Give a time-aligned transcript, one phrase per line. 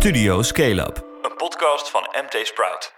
[0.00, 2.92] Studio Scale Up, een podcast van MT Sprout.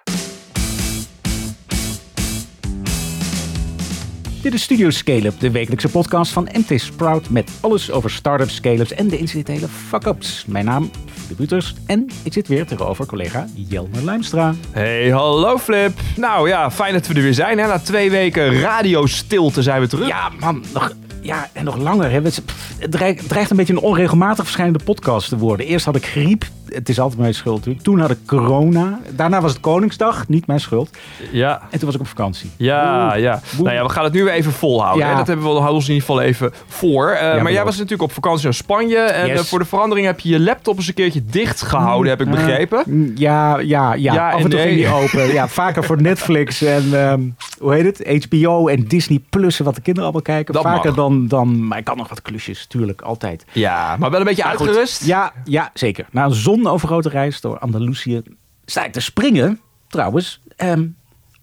[4.43, 8.93] Dit is Studio Scale-up, de wekelijkse podcast van MT Sprout met alles over start-ups, scale-ups
[8.93, 10.45] en de incidentele fuck-ups.
[10.46, 10.91] Mijn naam
[11.23, 14.55] Filip Buters en ik zit weer tegenover collega Jelmer Lijmstra.
[14.71, 15.93] Hey, hallo Flip.
[16.16, 17.59] Nou ja, fijn dat we er weer zijn.
[17.59, 17.66] Hè?
[17.66, 20.09] Na twee weken radiostilte zijn we terug.
[20.09, 22.11] Ja, man, nog, ja, en nog langer.
[22.11, 22.21] Hè.
[22.23, 22.43] Het
[22.91, 25.66] dreigt, dreigt een beetje een onregelmatig verschijnende podcast te worden.
[25.66, 26.45] Eerst had ik griep.
[26.75, 27.84] Het is altijd mijn schuld natuurlijk.
[27.84, 29.00] Toen had ik corona.
[29.11, 30.29] Daarna was het Koningsdag.
[30.29, 30.90] Niet mijn schuld.
[31.32, 31.62] Ja.
[31.71, 32.50] En toen was ik op vakantie.
[32.56, 33.22] Ja, Oeh.
[33.22, 33.41] ja.
[33.58, 35.05] Nou ja, we gaan het nu weer even volhouden.
[35.05, 35.11] Ja.
[35.11, 35.17] Hè?
[35.17, 37.11] Dat hebben we houden ons in ieder geval even voor.
[37.11, 38.97] Eh, maar jij was natuurlijk op vakantie in Spanje.
[38.98, 39.39] En Yes.
[39.39, 42.27] eh, voor de verandering heb je je laptop eens een keertje dicht gehouden, heb ik
[42.27, 42.83] Eh, begrepen.
[42.86, 44.12] mm, ja, ja, ja.
[44.14, 44.69] Ja Af en toe nee.
[44.69, 45.33] ging die open.
[45.33, 47.20] Ja, vaker voor Netflix en ehm,
[47.59, 48.25] hoe heet het?
[48.25, 50.55] HBO en Disney Plus en wat de kinderen allemaal kijken.
[50.55, 50.95] Dat vaker mag.
[50.95, 51.67] dan, dan...
[51.67, 53.45] Maar ik kan nog wat klusjes, tuurlijk, altijd.
[53.53, 55.05] Ja, maar wel een beetje Maar goed, uitgerust.
[55.05, 56.06] Ja, ja, zeker.
[56.11, 58.22] Na een zonovergrote reis door Andalusië
[58.64, 60.87] sta ik te springen, trouwens, ehm,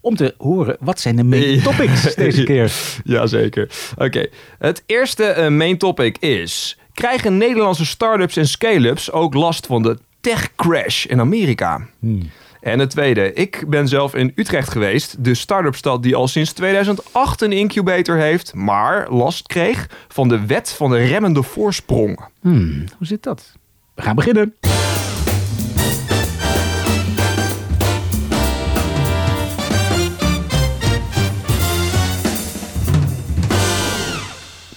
[0.00, 2.72] om te horen wat zijn de main topics deze keer.
[3.04, 3.70] Jazeker.
[3.96, 4.26] Oké,
[4.58, 6.78] het eerste eh, main topic is...
[6.92, 11.86] Krijgen Nederlandse start-ups en scale-ups ook last van de tech crash in Amerika?
[12.60, 16.52] En het tweede, ik ben zelf in Utrecht geweest, de start-up stad die al sinds
[16.52, 22.20] 2008 een incubator heeft, maar last kreeg van de wet van de remmende voorsprong.
[22.40, 23.52] Hmm, hoe zit dat?
[23.94, 24.54] We gaan beginnen.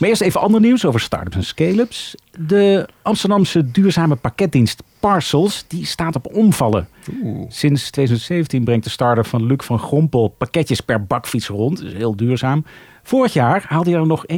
[0.04, 2.16] Maar eerst even ander nieuws over start-ups en scale-ups.
[2.40, 6.88] De Amsterdamse duurzame pakketdienst Parcels die staat op omvallen.
[7.48, 11.78] Sinds 2017 brengt de start-up van Luc van Grompel pakketjes per bakfiets rond.
[11.78, 12.66] Dat is heel duurzaam.
[13.04, 14.38] Vorig jaar haalde hij er nog 1,7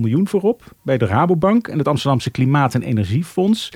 [0.00, 3.70] miljoen voor op bij de Rabobank en het Amsterdamse Klimaat- en Energiefonds.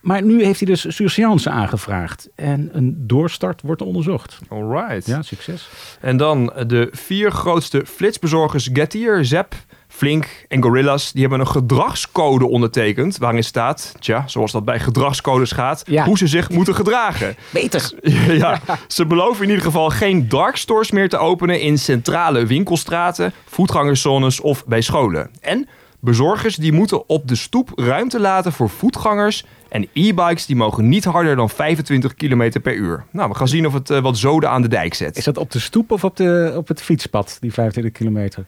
[0.00, 4.38] Maar nu heeft hij dus surseance aangevraagd en een doorstart wordt onderzocht.
[4.48, 5.06] Alright.
[5.06, 5.68] Ja, succes.
[6.00, 9.54] En dan de vier grootste flitsbezorgers Getir, Zep,
[10.02, 11.12] Flink en Gorillas.
[11.12, 16.04] Die hebben een gedragscode ondertekend waarin staat, tja, zoals dat bij gedragscodes gaat, Ja.
[16.04, 17.36] hoe ze zich moeten gedragen.
[17.50, 17.92] Beter.
[18.42, 23.32] ja, ze beloven in ieder geval geen dark stores meer te openen in centrale winkelstraten,
[23.46, 25.30] voetgangerszones of bij scholen.
[25.40, 25.68] En
[26.00, 31.04] bezorgers die moeten op de stoep ruimte laten voor voetgangers en e-bikes die mogen niet
[31.04, 33.04] harder dan 25 km per uur.
[33.10, 35.16] Nou, we gaan zien of het eh, wat zoden aan de dijk zet.
[35.16, 38.44] Is dat op de stoep of op, de, op het fietspad, die 25 kilometer?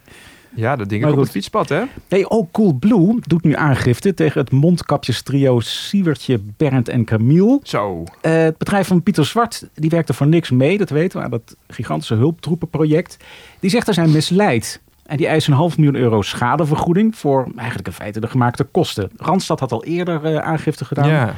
[0.55, 1.83] Ja, dat ding op het fietspad, hè?
[2.09, 7.61] Nee, oh, Cool Blue doet nu aangifte tegen het mondkapjestrio Siewertje, Bernd en Camille.
[7.63, 8.05] Zo.
[8.21, 11.31] Eh, het bedrijf van Pieter Zwart, die werkte voor niks mee, dat weten we, aan
[11.31, 13.17] dat gigantische hulptroepenproject.
[13.61, 14.83] Die zegt er zijn misleid.
[15.07, 19.11] En die eisen een half miljoen euro schadevergoeding voor eigenlijk in feite de gemaakte kosten.
[19.17, 21.09] Randstad had al eerder eh, aangifte gedaan.
[21.09, 21.35] Ja.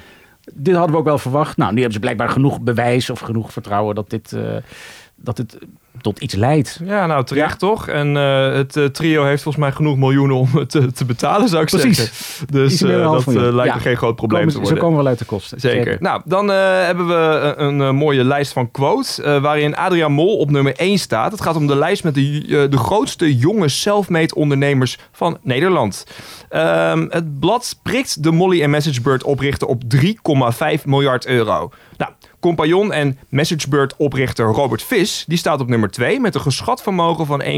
[0.54, 1.56] Dit hadden we ook wel verwacht.
[1.56, 4.56] Nou, nu hebben ze blijkbaar genoeg bewijs of genoeg vertrouwen dat dit, eh,
[5.16, 5.58] dat dit
[6.00, 6.80] tot iets leidt.
[6.84, 7.56] ja, nou terecht Ja.
[7.56, 7.88] toch?
[7.88, 11.48] En eh, het eh, trio heeft volgens mij genoeg miljoenen om het te, te betalen,
[11.48, 11.96] zou ik Precies.
[11.96, 12.46] zeggen.
[12.52, 13.74] Dus eh, dat eh, lijkt Ja.
[13.74, 14.78] me geen groot probleem Komen te ze- Zo worden.
[14.82, 15.60] komen we wel uit de kosten.
[15.60, 15.96] Zeker.
[16.00, 17.14] Nou, dan eh, hebben we
[17.56, 19.20] een, een, eh, mooie lijst van quotes.
[19.20, 21.32] eh, waarin Adriaan Mol op nummer 1 staat.
[21.32, 26.06] Het gaat om de lijst met de, eh, de grootste jonge self-made ondernemers van Nederland.
[26.48, 31.70] Ehm, het blad prikt de Molly en MessageBird oprichter op 3,5 miljard euro.
[31.96, 36.82] Nou, compagnon en MessageBird oprichter Robert Vis die staat op nummer 2 met een geschat
[36.82, 37.48] vermogen van 1,3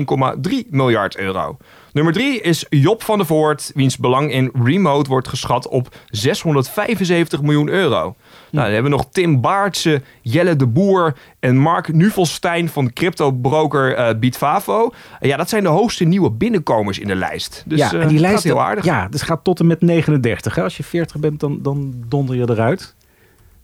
[0.70, 1.56] miljard euro.
[1.92, 7.42] Nummer 3 is Job van der Voort, wiens belang in Remote wordt geschat op 675
[7.42, 7.98] miljoen euro.
[7.98, 8.14] Nou,
[8.50, 14.18] dan hebben we nog Tim Baartse, Jelle de Boer en Mark Nuvelstein van cryptobroker eh
[14.18, 14.90] Bitfavo.
[15.20, 17.62] ja, dat zijn de hoogste nieuwe binnenkomers in de lijst.
[17.66, 18.84] Dus ja, eh, en die lijst gaat heel aardig.
[18.84, 20.54] Ja, dus gaat tot en met 39.
[20.54, 20.62] Hè?
[20.62, 22.94] Als je 40 bent, dan, dan donder je eruit.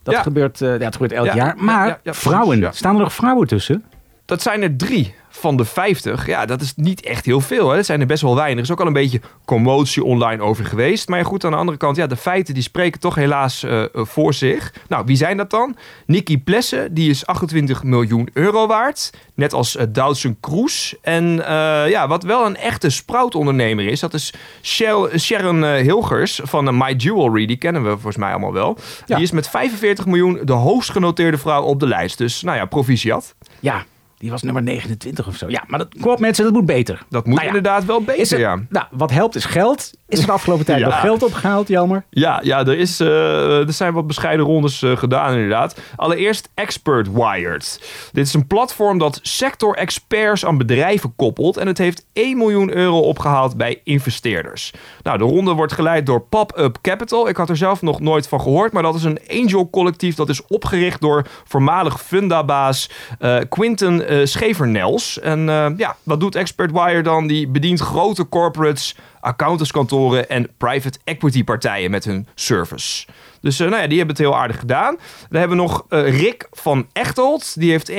[0.02, 0.22] Dat Ja.
[0.22, 1.54] gebeurt, eh, ja, het gebeurt elk Ja, jaar.
[1.56, 3.84] ja, Maar vrouwen, staan er nog vrouwen tussen?
[4.24, 6.26] Dat zijn er drie van de 50.
[6.26, 7.70] Ja, dat is niet echt heel veel.
[7.70, 7.76] Hè.
[7.76, 8.56] Dat zijn er best wel weinig.
[8.56, 11.08] Er is ook al een beetje commotie online over geweest.
[11.08, 13.82] Maar ja, goed, aan de andere kant, ja, de feiten die spreken toch helaas eh,
[13.82, 14.72] eh, voor zich.
[14.88, 15.76] Nou, wie zijn dat dan?
[16.06, 19.10] Nikki Plessen, die is 28 miljoen euro waard.
[19.34, 20.94] Net als uh, Doutzen Kroes.
[21.02, 24.32] En eh, ja, wat wel een echte sproutondernemer is, dat is
[24.62, 27.46] Shell- Sharon eh, Hilgers van eh, My Jewelry.
[27.46, 28.76] Die kennen we volgens mij allemaal wel.
[29.06, 29.14] Ja.
[29.14, 32.18] Die is met 45 miljoen de hoogst genoteerde vrouw op de lijst.
[32.18, 33.34] Dus nou ja, proficiat.
[33.60, 33.84] Ja,
[34.24, 35.48] die was nummer 29 of zo.
[35.48, 37.02] Ja, maar dat, op mensen, dat moet beter.
[37.08, 38.62] Dat moet Nou ja, inderdaad wel beter, het, ja.
[38.68, 39.90] nou, wat helpt is geld.
[40.14, 40.86] Is er de afgelopen tijd Ja.
[40.86, 42.04] nog geld opgehaald, Jelmer?
[42.10, 45.80] Ja, ja er, is, eh, er zijn wat bescheiden rondes eh, gedaan inderdaad.
[45.96, 47.80] Allereerst Expert Wired.
[48.12, 51.56] Dit is een platform dat sector-experts aan bedrijven koppelt...
[51.56, 54.72] en het heeft 1 miljoen euro opgehaald bij investeerders.
[55.02, 57.28] Nou, de ronde wordt geleid door Pop-Up Capital.
[57.28, 58.72] Ik had er zelf nog nooit van gehoord...
[58.72, 65.20] maar dat is een angel-collectief dat is opgericht door voormalig Fundabaas eh Quinten Schevernels.
[65.20, 65.40] En
[65.76, 67.26] ja, wat doet Expert Wire dan?
[67.26, 73.06] Die bedient grote corporates, accountantskantoren en private equity partijen met hun service.
[73.44, 74.96] Dus eh, nou ja, die hebben het heel aardig gedaan.
[75.28, 77.60] Dan hebben we nog eh, Rick van Echtold.
[77.60, 77.96] Die heeft 1,2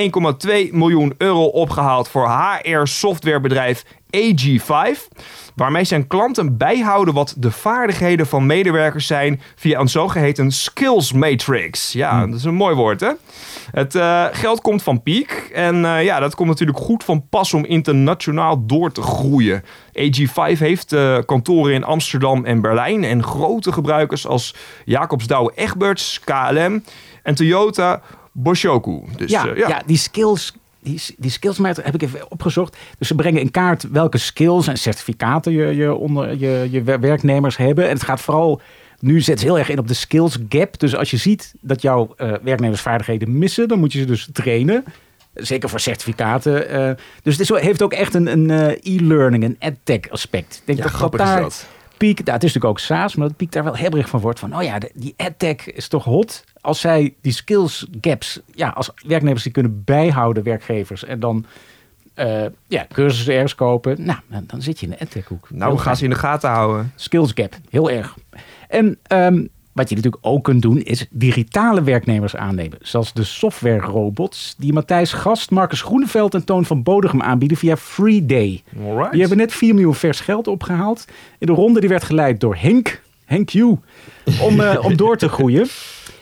[0.70, 3.84] miljoen euro opgehaald voor HR-softwarebedrijf
[4.16, 5.08] AG5.
[5.54, 11.92] Waarmee zijn klanten bijhouden wat de vaardigheden van medewerkers zijn via een zogeheten skills matrix.
[11.92, 13.10] Ja, dat is een mooi woord hè.
[13.70, 15.30] Het eh, geld komt van Peak.
[15.54, 19.62] En ja, dat komt natuurlijk goed van pas om internationaal door te groeien.
[19.98, 23.04] AG5 heeft kantoren in Amsterdam en Berlijn.
[23.04, 24.54] En grote gebruikers als
[24.84, 26.82] Jacobs Douwe Egberts, KLM
[27.22, 28.00] en Toyota
[28.32, 29.02] Boshoku.
[29.16, 29.68] Dus ja, eh, ja.
[29.68, 29.82] ja.
[29.86, 30.54] die skills.
[30.80, 32.76] Die, die skills heb ik even opgezocht.
[32.98, 37.00] Dus ze brengen in kaart welke skills en certificaten je, je, onder, je, je wer-
[37.00, 37.84] werknemers hebben.
[37.84, 38.60] En het gaat vooral.
[39.00, 40.78] Nu zet ze heel erg in op de skills gap.
[40.78, 44.28] Dus als je ziet dat jouw eh, werknemers vaardigheden missen, dan moet je ze dus
[44.32, 44.84] trainen.
[45.34, 46.68] Zeker voor certificaten.
[46.68, 46.90] eh.
[47.22, 48.50] dus het is, wel- heeft ook echt een, een
[48.82, 50.54] e-learning, een edtech aspect.
[50.56, 51.66] Ik denk Ja, dat, dat grappig is daar dat.
[51.96, 54.38] Piek, nou, het is natuurlijk ook SaaS, maar dat Piek daar wel hebberig van wordt.
[54.38, 56.44] Van, oh ja, de- die edtech is toch hot?
[56.60, 61.44] Als zij die skills gaps, ja, als werknemers die kunnen bijhouden, werkgevers, en dan
[62.14, 65.48] eh, ja, cursussen ergens kopen, nou, dan, dan zit je in de edtech hoek.
[65.50, 66.92] Nou, gaan ze in de gaten houden.
[66.96, 68.14] skills gap, heel erg.
[68.68, 69.46] En ehm,
[69.76, 72.78] wat je natuurlijk ook kunt doen, is digitale werknemers aannemen.
[72.80, 78.62] Zoals de software-robots die Matthijs Gast, Marcus Groeneveld en Toon van Bodegem aanbieden via Freeday.
[78.86, 79.10] Alright.
[79.10, 81.04] Die hebben net 4 miljoen vers geld opgehaald.
[81.38, 83.54] In de ronde die werd geleid door Henk, Henk Q,
[84.40, 85.66] om, eh, om door te groeien.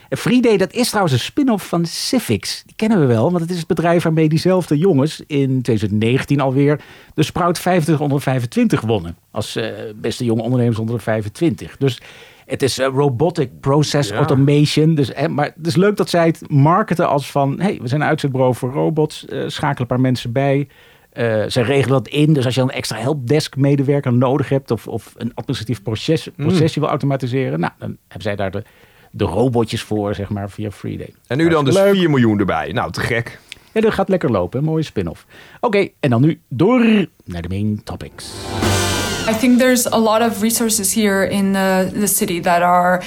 [0.09, 2.63] En Freeday, dat is trouwens een spin-off van Civics.
[2.67, 6.81] Die kennen we wel, want het is het bedrijf waarmee diezelfde jongens in 2019 alweer
[7.15, 9.17] de Sprout 50 onder 25 wonnen.
[9.31, 11.77] Als eh, beste jonge ondernemers onder de 25.
[11.77, 12.01] Dus
[12.47, 14.15] het is eh, robotic process Ja.
[14.17, 14.95] automation.
[14.95, 17.61] Dus, hè, maar het is leuk dat zij het marketen als van...
[17.61, 19.27] hey, we zijn een uitzetbureau voor robots.
[19.27, 20.69] eh schakelen een paar mensen bij.
[21.13, 22.33] Eh zij regelen dat in.
[22.33, 24.71] Dus als je dan een extra helpdesk medewerker nodig hebt...
[24.71, 26.47] of, of een administratief proces, Mm.
[26.47, 27.61] procesje wil automatiseren...
[27.61, 28.63] nou, dan hebben zij daar de,
[29.11, 31.15] de robotjes voor, zeg maar, via Freeday.
[31.27, 31.95] En nu dan dus Leuk.
[31.95, 32.73] 4 miljoen erbij.
[32.73, 33.41] Nou, te gek.
[33.73, 34.59] Ja, dat gaat lekker lopen.
[34.59, 35.27] Een mooie spin-off.
[35.61, 38.33] Oké, en dan nu door naar de main topics.
[39.27, 43.03] I think there's a lot of resources here in the, city that are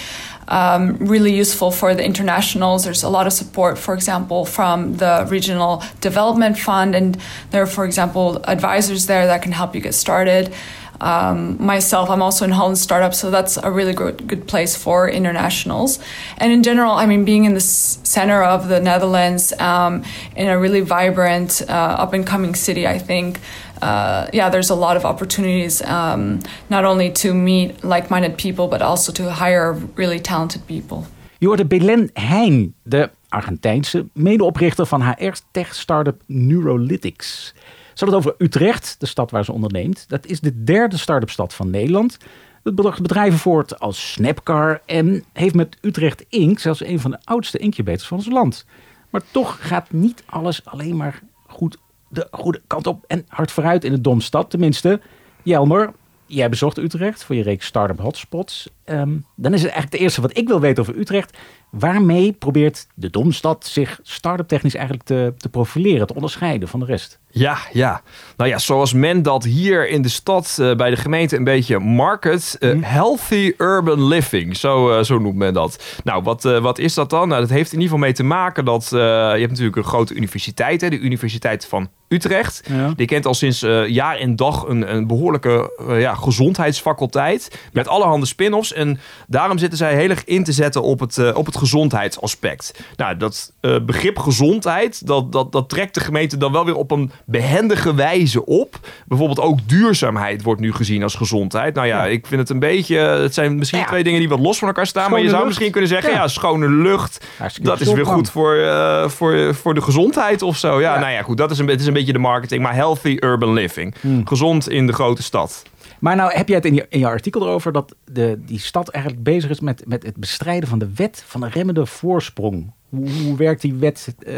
[0.48, 2.86] um, really useful for the internationals.
[2.86, 7.20] There's a lot of support, for example, from the Regional Development Fund, and
[7.52, 10.56] there are, for example, advisors there that can help you get started.
[11.00, 15.08] Um, myself, I'm also in Holland Startup, so that's a really good, good place for
[15.08, 16.00] internationals.
[16.38, 20.04] And in general, I mean, being in the center of the Netherlands, um,
[20.36, 23.40] in a really vibrant, uh, up and coming city, I think,
[23.84, 26.38] uh, yeah, there's a lot of opportunities um,
[26.68, 31.04] not only to meet like minded people, but also to hire really talented people.
[31.38, 37.54] Je hoorde Belen Heijn, de Argentijnse medeoprichter van HR-tech-startup Neurolytics.
[37.94, 40.06] Ze hadden het over Utrecht, de stad waar ze onderneemt.
[40.08, 42.18] Dat is de derde start-up stad van Nederland.
[42.64, 46.60] Het bracht bedrijven voort als Snapcar en heeft met Utrecht Inc.
[46.60, 48.66] zelfs een van de oudste incubators van ons land.
[49.10, 51.78] Maar toch gaat niet alles alleen maar goed
[52.08, 54.50] de goede kant op en hard vooruit in de Domstad.
[54.50, 55.02] Tenminste,
[55.44, 55.94] Jelmer,
[56.26, 58.70] jij bezocht Utrecht voor je reeks Startup Hotspots.
[58.84, 61.38] Ehm, dan is het eigenlijk het eerste wat ik wil weten over Utrecht.
[61.70, 66.86] Waarmee probeert de Domstad zich start-up technisch eigenlijk te, te profileren, te onderscheiden van de
[66.86, 67.20] rest?
[67.30, 68.02] Ja, ja.
[68.38, 71.80] Nou ja, zoals men dat hier in de stad eh, bij de gemeente een beetje
[71.80, 72.56] market.
[72.60, 75.84] eh, Healthy urban living, zo, eh, zo noemt men dat.
[76.04, 77.28] Nou, wat, wat is dat dan?
[77.28, 78.98] Nou, dat heeft in ieder geval mee te maken dat je
[79.38, 82.64] hebt natuurlijk een grote universiteit, hè, de Universiteit van Utrecht.
[82.70, 82.94] Ja.
[82.96, 87.60] Die kent al sinds jaar en dag een, een behoorlijke eh, ja, gezondheidsfaculteit.
[87.74, 88.74] Met allerhande spin-offs.
[88.74, 92.74] En daarom zitten zij heel erg in te zetten op het, op het gezondheidsaspect.
[92.96, 96.92] Nou, dat eh, begrip gezondheid, dat, dat, dat trekt de gemeente dan wel weer op
[96.92, 98.80] een behendige wijze op.
[99.06, 101.74] Bijvoorbeeld ook duurzaamheid wordt nu gezien als gezondheid.
[101.76, 102.10] Nou ja, Ja.
[102.12, 102.98] ik vind het een beetje...
[102.98, 103.86] Het zijn misschien Ja.
[103.86, 105.10] twee dingen die wat los van elkaar staan.
[105.12, 105.46] maar je zou lucht.
[105.48, 106.28] misschien kunnen zeggen, ja, Ja.
[106.28, 107.26] schone lucht.
[107.38, 110.80] Hartstikke Dat is weer goed voor, eh, voor, voor de gezondheid of zo.
[110.82, 111.00] Ja, Ja.
[111.00, 111.38] nou ja, goed.
[111.38, 112.62] Dat is een, het is een beetje de marketing.
[112.62, 113.96] Maar healthy urban living.
[114.02, 114.28] Hmm.
[114.28, 115.64] Gezond in de grote stad.
[116.00, 118.90] Maar nou heb jij het in je, in je artikel erover dat de, die stad
[118.90, 122.74] eigenlijk bezig is met, met het bestrijden van de wet van de remmende voorsprong.
[122.90, 124.34] Hoe, hoe werkt die wet eh,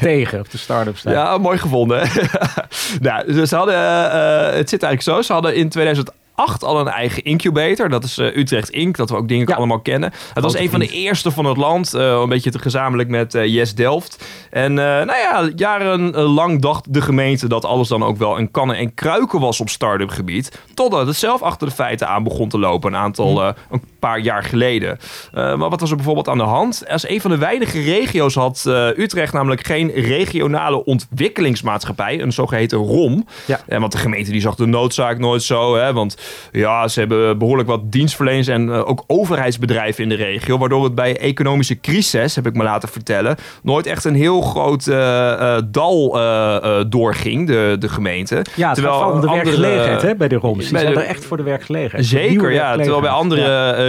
[0.00, 1.98] tegen op de start-up Ja, mooi gevonden.
[3.00, 5.22] nou, ze hadden, eh, het zit eigenlijk zo.
[5.22, 6.22] Ze hadden in 2008
[6.64, 7.88] al een eigen incubator.
[7.88, 8.96] Dat is eh, Utrecht Inc.
[8.96, 9.54] Dat we ook Ja.
[9.56, 10.12] allemaal kennen.
[10.34, 11.94] Het was een van de eerste van het land.
[11.94, 14.24] eh, een beetje te gezamenlijk met eh Yes Delft.
[14.50, 18.94] En nou ja, jarenlang dacht de gemeente dat alles dan ook wel een kannen en
[18.94, 20.60] kruiken was op start-up gebied.
[20.74, 22.92] Totdat het zelf achter de feiten aan begon te lopen.
[22.92, 24.98] Een aantal, een paar jaar geleden.
[25.32, 26.84] Eh, maar wat was er bijvoorbeeld aan de hand?
[26.88, 32.20] Als een van de weinige regio's had eh, Utrecht namelijk geen regionale ontwikkelingsmaatschappij.
[32.20, 33.26] Een zogeheten ROM.
[33.46, 33.60] Ja.
[33.68, 35.76] Eh, want de gemeente die zag de noodzaak nooit zo.
[35.76, 36.16] Hè, want
[36.52, 40.58] ja, ze hebben behoorlijk wat dienstverleners en ook overheidsbedrijven in de regio.
[40.58, 44.84] Waardoor het bij economische crisis, heb ik me laten vertellen, nooit echt een heel groot
[45.72, 46.10] dal
[46.88, 48.44] doorging, de, de gemeente.
[48.54, 50.58] Ja, het Terwijl om de andere- werkgelegenheid hè, bij de ROMs.
[50.64, 52.06] Die bij zijn er echt voor de werkgelegenheid.
[52.06, 52.76] Zeker, ja.
[52.76, 53.42] Terwijl bij andere.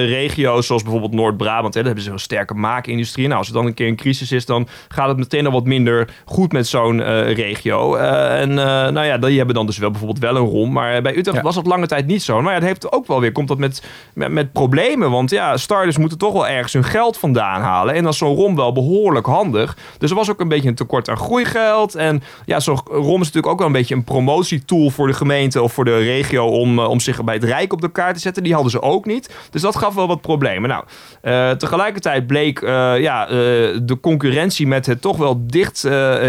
[0.06, 3.26] Regio's, zoals bijvoorbeeld Noord-Brabant, hè, daar hebben ze een sterke maakindustrie.
[3.28, 5.66] Nou, als er dan een keer een crisis is, dan gaat het meteen al wat
[5.66, 7.96] minder goed met zo'n eh, regio.
[7.96, 10.72] Eh, en eh, nou ja, die hebben dan dus wel bijvoorbeeld wel een rom.
[10.72, 11.44] Maar bij Utrecht Ja.
[11.44, 12.42] was dat lange tijd niet zo.
[12.42, 13.84] Maar ja, het heeft ook wel weer, komt dat met,
[14.14, 15.12] met, met problemen.
[15.12, 17.96] Want ja, starters moeten toch wel ergens hun geld vandaan halen.
[17.96, 19.78] En dan is zo'n rom wel behoorlijk handig.
[19.98, 21.96] Dus er was ook een beetje een tekort aan groeigeld.
[21.96, 25.62] En ja, zo'n rom is natuurlijk ook wel een beetje een promotietool voor de gemeente
[25.62, 28.44] of voor de regio om, om zich bij het Rijk op de kaart te zetten.
[28.44, 29.36] Die hadden ze ook niet.
[29.50, 30.70] Dus dat gaf wel wat problemen.
[30.70, 30.84] Nou,
[31.22, 33.36] eh, tegelijkertijd bleek eh, ja, eh,
[33.82, 35.84] de concurrentie met het toch wel dicht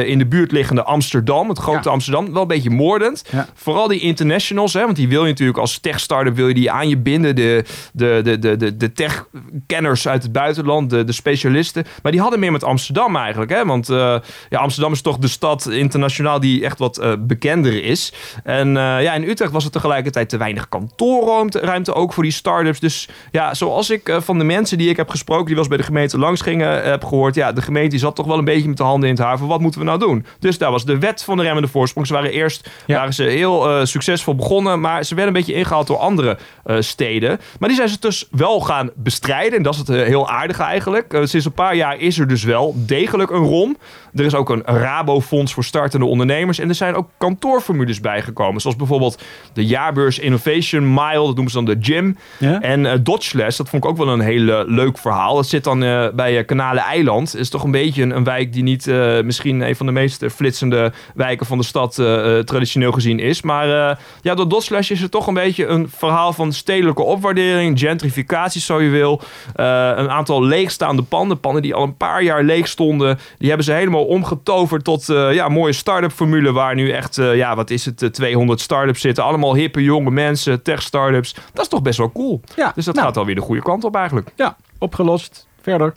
[0.04, 1.90] in de buurt liggende Amsterdam, het grote Ja.
[1.90, 3.24] Amsterdam, wel een beetje moordend.
[3.30, 3.46] Ja.
[3.54, 6.88] Vooral die internationals, hè, want die wil je natuurlijk als tech-startup wil je die aan
[6.88, 7.34] je binden.
[7.36, 11.84] De, de, de, de, de, de tech-kenners uit het buitenland, de, de specialisten.
[12.02, 13.50] Maar die hadden meer met Amsterdam eigenlijk.
[13.50, 13.64] Hè?
[13.64, 18.12] Want ja, Amsterdam is toch de stad internationaal die echt wat bekender is.
[18.44, 22.80] En ja, in Utrecht was er tegelijkertijd te weinig kantoorruimte ruimte ook voor die start-ups.
[22.80, 25.68] Dus ja, zoals ik eh, van de mensen die ik heb gesproken, die wel eens
[25.74, 27.34] bij de gemeente langs gingen, eh, heb gehoord.
[27.34, 29.38] Ja, de gemeente die zat toch wel een beetje met de handen in het haar
[29.38, 30.26] van wat moeten we nou doen?
[30.38, 32.06] Dus daar was de wet van de remmende voorsprong.
[32.06, 32.96] Ze waren eerst Ja.
[32.96, 36.38] waren ze heel eh, succesvol begonnen, maar ze werden een beetje ingehaald door andere
[36.78, 37.40] steden.
[37.58, 39.56] Maar die zijn ze dus wel gaan bestrijden.
[39.56, 41.18] En dat is het heel aardige eigenlijk.
[41.22, 43.76] Sinds een paar jaar is er dus wel degelijk een ROM.
[44.14, 46.58] Er is ook een Rabo-fonds voor startende ondernemers.
[46.58, 48.60] En er zijn ook kantoorformules bijgekomen.
[48.60, 49.22] Zoals bijvoorbeeld
[49.52, 51.24] de jaarbeurs Innovation Mile.
[51.26, 52.16] Dat noemen ze dan de gym.
[52.38, 52.60] Ja?
[52.60, 52.98] En eh
[53.36, 55.34] Dat vond ik ook wel een heel eh, leuk verhaal.
[55.34, 57.36] Dat zit dan eh, bij uh, Kanalen Eiland.
[57.36, 60.22] Is toch een beetje een, een wijk die niet eh, misschien een van de meest
[60.22, 63.42] eh, flitsende wijken van de stad eh, eh, traditioneel gezien is.
[63.42, 67.78] Maar eh, ja, door Dodgeless is het toch een beetje een verhaal van stedelijke opwaardering,
[67.78, 69.20] gentrificatie zo je wil.
[69.54, 69.64] Eh,
[69.96, 73.18] een aantal leegstaande panden, panden die al een paar jaar leeg stonden.
[73.38, 77.18] Die hebben ze helemaal omgetoverd tot eh, ja, een mooie start-up formule waar nu echt,
[77.18, 79.24] eh, ja, wat is het, eh, 200 start-ups zitten.
[79.24, 81.34] Allemaal hippe jonge mensen, tech startups.
[81.52, 82.40] Dat is toch best wel cool.
[82.56, 83.06] Ja, Dus dat nou.
[83.06, 84.32] gaat alweer de goede kant op eigenlijk.
[84.36, 85.46] Ja, opgelost.
[85.60, 85.92] Verder.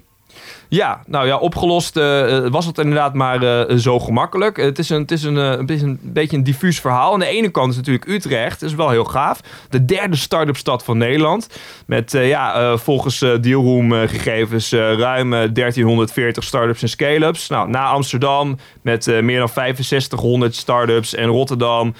[0.69, 4.57] Ja, nou ja, opgelost eh, eh, was het inderdaad maar eh, zo gemakkelijk.
[4.57, 7.13] Het is, een, het, is een, het is een beetje een diffuus verhaal.
[7.13, 9.39] Aan de ene kant is natuurlijk Utrecht, dat is wel heel gaaf.
[9.69, 11.49] De derde start-up stad van Nederland.
[11.85, 17.47] Met ja, volgens Dealroom gegevens ruim eh, 1340 start-ups en scale-ups.
[17.47, 21.93] Nou, na Amsterdam met meer dan 6500 start-ups en Rotterdam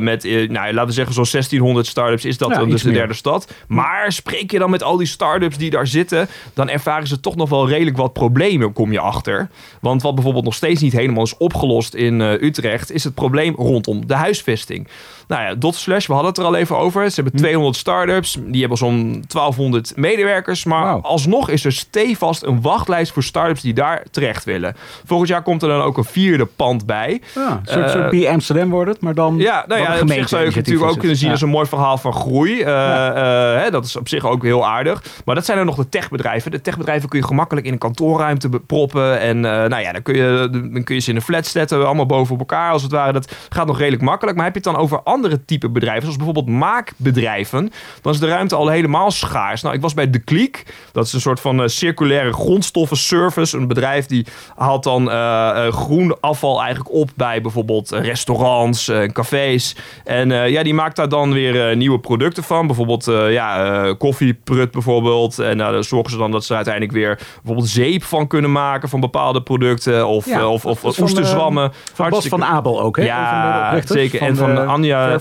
[0.00, 3.14] met, nou, laten we zeggen zo'n 1600 start-ups is dat Ja, dan dus de derde
[3.14, 3.52] stad.
[3.68, 7.36] Maar spreek je dan met al die start-ups die daar zitten, dan ervaren ze toch
[7.36, 9.48] nog wel redelijk wat problemen, kom je achter.
[9.80, 13.54] Want wat bijvoorbeeld nog steeds niet helemaal is opgelost in eh, Utrecht, is het probleem
[13.54, 14.88] rondom de huisvesting.
[15.28, 17.10] Nou ja, Dot Slash, we hadden het er al even over.
[17.10, 20.64] Ze hebben 200 start-ups, die hebben zo'n 1200 medewerkers.
[20.64, 24.76] Maar alsnog is er stevast een wachtlijst voor start-ups die daar terecht willen.
[25.04, 27.20] Volgend jaar komt er dan ook een vierde pand bij.
[27.34, 29.36] Ja, een soort, Eh, soort B Amsterdam wordt het, maar dan...
[29.38, 31.32] Ja, nou ja, op zich zou je natuurlijk ook kunnen zien Ja.
[31.32, 32.60] als een mooi verhaal van groei.
[32.60, 33.12] Eh, Ja.
[33.56, 35.02] eh, hè, dat is op zich ook heel aardig.
[35.24, 36.50] Maar dat zijn er nog de techbedrijven.
[36.50, 39.20] De techbedrijven kun je gemakkelijk in een kantoorruimte proppen.
[39.20, 41.86] En eh, nou ja, dan kun, je, dan kun je ze in een flat zetten,
[41.86, 43.12] allemaal boven op elkaar als het ware.
[43.12, 44.36] Dat gaat nog redelijk makkelijk.
[44.36, 48.28] Maar heb je het dan over andere type bedrijven, zoals bijvoorbeeld maakbedrijven, dan is de
[48.28, 49.62] ruimte al helemaal schaars.
[49.62, 50.64] Nou, ik was bij De Kliek.
[50.92, 53.56] Dat is een soort van eh, circulaire grondstoffen service.
[53.56, 54.26] Een bedrijf die
[54.56, 59.76] haalt dan eh, groen afval eigenlijk op bij bijvoorbeeld restaurants, eh, cafés.
[60.04, 62.66] En ja, die maakt daar dan weer nieuwe producten van.
[62.66, 65.38] Bijvoorbeeld ja, koffieprut bijvoorbeeld.
[65.38, 69.00] En daar zorgen ze dan dat ze uiteindelijk weer bijvoorbeeld zeep van kunnen maken van
[69.00, 70.06] bepaalde producten.
[70.06, 71.72] Of, Ja, eh, of, of is van, oesterzwammen.
[71.94, 73.02] Van Bas van Abel ook, hè?
[73.02, 74.20] Van ja, oprichters zeker.
[74.20, 75.18] en van de Anja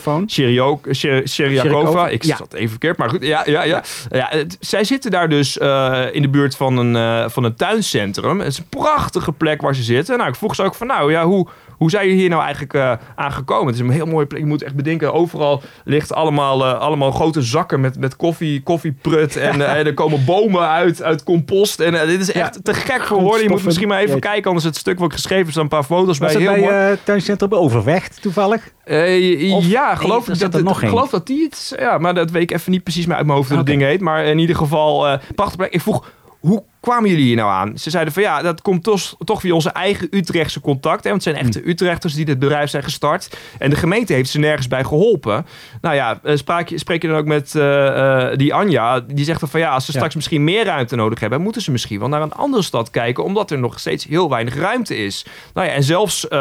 [1.26, 2.08] Sheriakova.
[2.08, 2.36] Ik ja.
[2.38, 3.24] zat even verkeerd, maar goed.
[3.24, 3.84] Ja, ja, ja.
[4.10, 4.28] ja.
[4.30, 8.40] het- zij zitten daar dus eh, in de buurt van een, eh, van een tuincentrum.
[8.40, 10.18] Het is een prachtige plek waar ze zitten.
[10.18, 11.48] Nou, ik vroeg ze ook van, nou ja, hoe,
[11.84, 13.66] hoe zijn jullie hier nou eigenlijk uh, aan gekomen?
[13.66, 14.40] Het is een heel mooi plek.
[14.40, 19.36] Je moet echt bedenken, overal ligt allemaal, uh, allemaal grote zakken met, met koffie, koffieprut.
[19.44, 21.80] En uh, er komen bomen uit, uit compost.
[21.80, 23.44] En dit is echt ja, te gek geworden.
[23.44, 25.84] Je moet misschien maar even kijken, anders het stuk wat ik geschreven is, een paar
[25.84, 26.42] foto's Was bij.
[26.42, 28.72] Heel bij tuincentrum Overvecht toevallig?
[28.86, 31.76] ja, geloof, ik dat, nog geloof dat die het...
[31.80, 33.72] Ja, maar dat weet ik even niet precies meer uit mijn hoofd hoe okay.
[33.72, 34.02] dat ding heet.
[34.02, 35.74] Maar in ieder geval, prachtig plek.
[35.74, 37.78] Ik vroeg, hoe kwamen jullie hier nou aan?
[37.78, 41.10] Ze zeiden van ja, dat komt toch, toch via onze eigen Utrechtse contacten.
[41.10, 41.70] Want het zijn echte hm.
[41.70, 43.38] Utrechters die dit bedrijf zijn gestart.
[43.60, 45.46] En de gemeente heeft ze nergens bij geholpen.
[45.82, 49.00] Nou ja, eh, spraak je, spreek je dan ook met uh, die Anja.
[49.00, 51.42] Die zegt van ja, als ze straks misschien meer ruimte nodig hebben...
[51.42, 53.24] moeten ze misschien wel naar een andere stad kijken...
[53.24, 55.26] omdat er nog steeds heel weinig ruimte is.
[55.54, 56.40] Nou ja, en zelfs uh,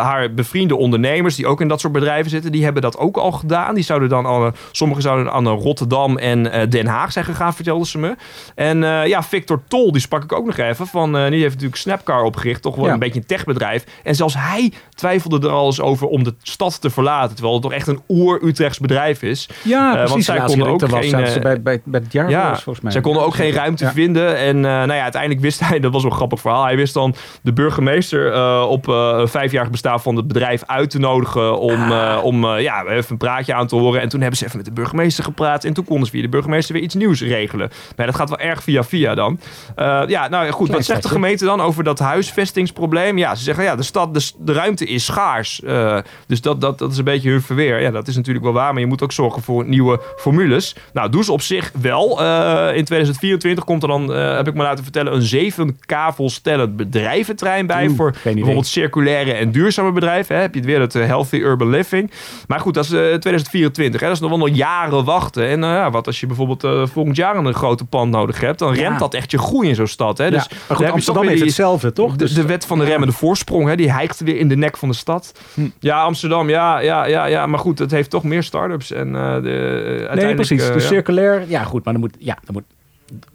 [0.00, 1.36] haar bevriende ondernemers...
[1.36, 2.52] die ook in dat soort bedrijven zitten...
[2.52, 3.74] die hebben dat ook al gedaan.
[3.74, 7.98] Die zouden dan al, sommigen zouden aan Rotterdam en Den Haag zijn gegaan, vertelde ze
[7.98, 8.16] me.
[8.54, 10.86] En ja, Victor Tol, die sprak ik ook nog even.
[10.86, 12.62] Van, uh, die heeft natuurlijk Snapcar opgericht.
[12.62, 13.84] Toch wel een beetje een techbedrijf.
[14.02, 17.34] En zelfs hij twijfelde er al eens over om de stad te verlaten.
[17.34, 19.48] Terwijl het toch echt een oer-Utrechts bedrijf is.
[19.62, 20.10] Ja, precies.
[20.10, 21.20] Want zij konden ook geen...
[21.20, 22.92] Was, bij, bij, bij het jaar ja, volgens mij.
[22.92, 23.92] Zij konden ook geen ruimte ja.
[23.92, 24.36] vinden.
[24.36, 25.80] En nou ja, uiteindelijk wist hij...
[25.80, 26.64] Dat was een grappig verhaal.
[26.64, 28.34] Hij wist dan de burgemeester
[28.66, 31.58] op een vijfjarig bestaan van het bedrijf uit te nodigen.
[31.58, 32.24] Om, ah.
[32.24, 34.00] om ja, even een praatje aan te horen.
[34.00, 35.64] En toen hebben ze even met de burgemeester gepraat.
[35.64, 37.70] En toen konden ze via de burgemeester weer iets nieuws regelen.
[37.96, 39.40] Maar dat gaat wel erg via via dan.
[39.76, 40.68] Uh, ja, nou goed.
[40.68, 43.18] wat zegt de gemeente dan over dat huisvestingsprobleem?
[43.18, 45.60] Ja, ze zeggen ja, de stad, de, de ruimte is schaars.
[45.64, 47.80] Uh, dus dat, dat, dat is een beetje hun verweer.
[47.80, 50.76] Ja, dat is natuurlijk wel waar, maar je moet ook zorgen voor nieuwe formules.
[50.92, 52.22] Nou, doen ze op zich wel.
[52.22, 57.66] Uh, in 2024 komt er dan, heb ik me laten vertellen, een zeven kavelstellend bedrijventrein
[57.66, 57.86] bij.
[57.86, 60.34] Oeh, voor bijvoorbeeld circulaire en duurzame bedrijven.
[60.34, 60.40] Hè.
[60.40, 62.10] Heb je het weer, het Healthy Urban Living.
[62.46, 64.00] Maar goed, dat is 2024.
[64.00, 64.06] Hè.
[64.06, 65.48] Dat is nog wel nog jaren wachten.
[65.48, 68.98] En ja, wat als je bijvoorbeeld volgend jaar een grote pand nodig hebt, dan remt
[68.98, 70.18] dat echt je groei in zo'n stad.
[70.18, 70.30] Hè?
[70.30, 72.16] Dus maar goed, Amsterdam heeft hetzelfde, toch?
[72.16, 74.88] Dus, de, wet van de remmende voorsprong, hè, die hijgt weer in de nek van
[74.88, 75.32] de stad.
[75.54, 75.68] Hm.
[75.78, 77.46] Ja, Amsterdam, ja, ja, ja, ja.
[77.46, 78.92] Maar goed, het heeft toch meer start-ups.
[78.92, 80.68] En, uh, de, nee, precies.
[80.68, 82.64] Uh, dus circulair, ja goed, maar dan moet, ja, dan moet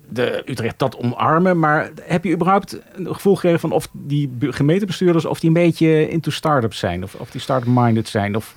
[0.10, 1.60] de Utrecht dat omarmen.
[1.60, 5.26] Maar heb je überhaupt een gevoel gekregen van of die gemeentebestuurders...
[5.26, 7.04] of die een beetje into start-ups zijn?
[7.04, 8.36] Of, of die start-minded zijn?
[8.36, 8.56] Of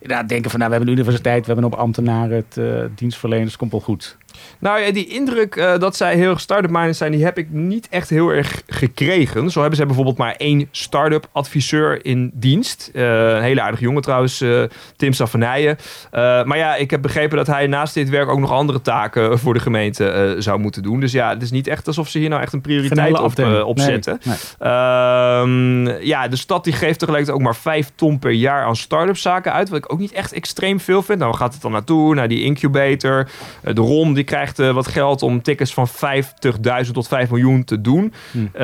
[0.00, 1.46] ja, denken van, nou, we hebben een universiteit...
[1.46, 4.16] we hebben op ambtenaren, het uh, dienstverleners, komt wel goed.
[4.58, 7.50] Nou ja, die indruk uh, dat zij heel erg start-up minded zijn, die heb ik
[7.50, 9.50] niet echt heel erg gekregen.
[9.50, 12.90] Zo hebben zij bijvoorbeeld maar één start-up adviseur in dienst.
[12.94, 14.62] Uh, een hele aardige jongen trouwens, uh,
[14.96, 15.76] Tim Savanijen.
[16.10, 19.54] maar ja, ik heb begrepen dat hij naast dit werk ook nog andere taken voor
[19.54, 21.00] de gemeente zou moeten doen.
[21.00, 23.78] Dus ja, het is niet echt alsof ze hier nou echt een prioriteit op, op
[23.78, 24.20] zetten.
[24.24, 24.36] Nee.
[24.58, 29.16] Ehm, ja, de stad die geeft tegelijkertijd ook maar 5 ton per jaar aan start-up
[29.16, 29.68] zaken uit.
[29.68, 31.18] Wat ik ook niet echt extreem veel vind.
[31.18, 32.14] Nou, gaat het dan naartoe?
[32.14, 33.28] Naar die incubator.
[33.62, 37.80] de ROM die krijgt uh, wat geld om tickets van 50.000 tot 5 miljoen te
[37.80, 38.12] doen.
[38.30, 38.38] Hm.
[38.38, 38.60] Uh,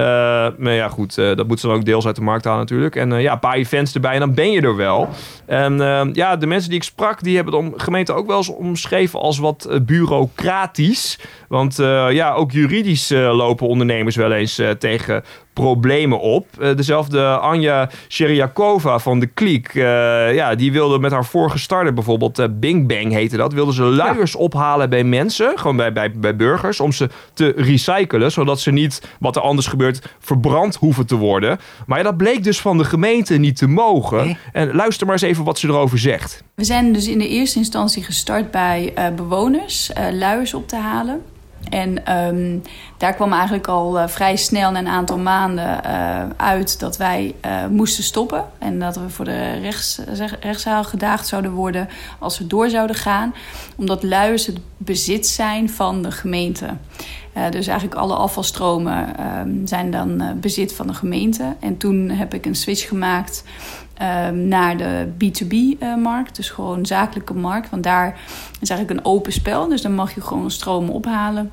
[0.58, 2.96] maar ja, goed, uh, dat moet ze dan ook deels uit de markt halen natuurlijk.
[2.96, 5.08] En ja, een paar events erbij en dan ben je er wel.
[5.46, 5.78] En
[6.12, 9.38] ja, de mensen die ik sprak, die hebben de gemeente ook wel eens omschreven als
[9.38, 11.18] wat bureaucratisch.
[11.48, 11.76] Want
[12.10, 15.24] ja, ook juridisch lopen ondernemers wel eens tegen
[15.60, 16.46] problemen op.
[16.58, 19.82] Uh, dezelfde Anja Sheriakova van de Kliek, uh,
[20.34, 23.82] ja, die wilde met haar vorige starter bijvoorbeeld, uh, Bing Bang heette dat, wilde ze
[23.82, 28.70] luiers ophalen bij mensen, gewoon bij, bij, bij burgers, om ze te recyclen, zodat ze
[28.70, 31.58] niet, wat er anders gebeurt, verbrand hoeven te worden.
[31.86, 34.38] Maar ja, dat bleek dus van de gemeente niet te mogen.
[34.52, 36.42] En luister maar eens even wat ze erover zegt.
[36.54, 41.22] We zijn dus in de eerste instantie gestart bij bewoners luiers op te halen.
[41.68, 42.62] En um,
[42.96, 47.34] daar kwam eigenlijk al uh, vrij snel na een aantal maanden uh, uit dat wij
[47.46, 48.44] uh, moesten stoppen.
[48.58, 50.00] En dat we voor de rechts,
[50.40, 51.88] rechtszaal gedaagd zouden worden
[52.18, 53.34] als we door zouden gaan.
[53.76, 56.66] Omdat luiers het bezit zijn van de gemeente.
[57.50, 59.14] dus eigenlijk alle afvalstromen
[59.64, 61.56] zijn dan bezit van de gemeente.
[61.60, 63.44] En toen heb ik een switch gemaakt
[64.02, 66.28] Um, naar de B2B-markt.
[66.28, 67.70] Uh, dus gewoon zakelijke markt.
[67.70, 68.20] Want daar
[68.60, 69.68] is eigenlijk een open spel.
[69.68, 71.52] Dus dan mag je gewoon stromen ophalen.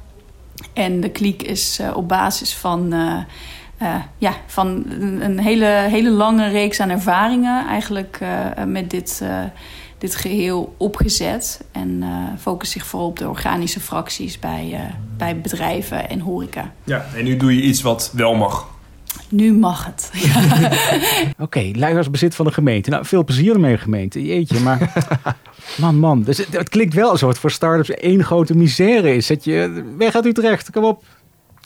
[0.73, 4.85] En de kliek is uh, op basis van, uh, ja, van
[5.19, 7.67] een hele, hele lange reeks aan ervaringen...
[7.67, 8.19] eigenlijk
[8.67, 9.23] met dit,
[9.97, 11.63] dit geheel opgezet.
[11.71, 12.03] En
[12.39, 16.71] focust zich vooral op de organische fracties bij, bij bedrijven en horeca.
[16.83, 18.72] Ja, en nu doe je iets wat wel mag
[19.29, 20.11] nu mag het.
[21.31, 22.89] Oké, okay, luiersbezit van de gemeente.
[22.89, 24.25] Nou, veel plezier ermee, gemeente.
[24.25, 24.93] Jeetje, maar
[25.81, 26.23] man, man.
[26.23, 29.27] Dus het, het klinkt wel alsof het voor start-ups één grote misère is.
[29.27, 31.03] Dat je weg uit Utrecht, kom op.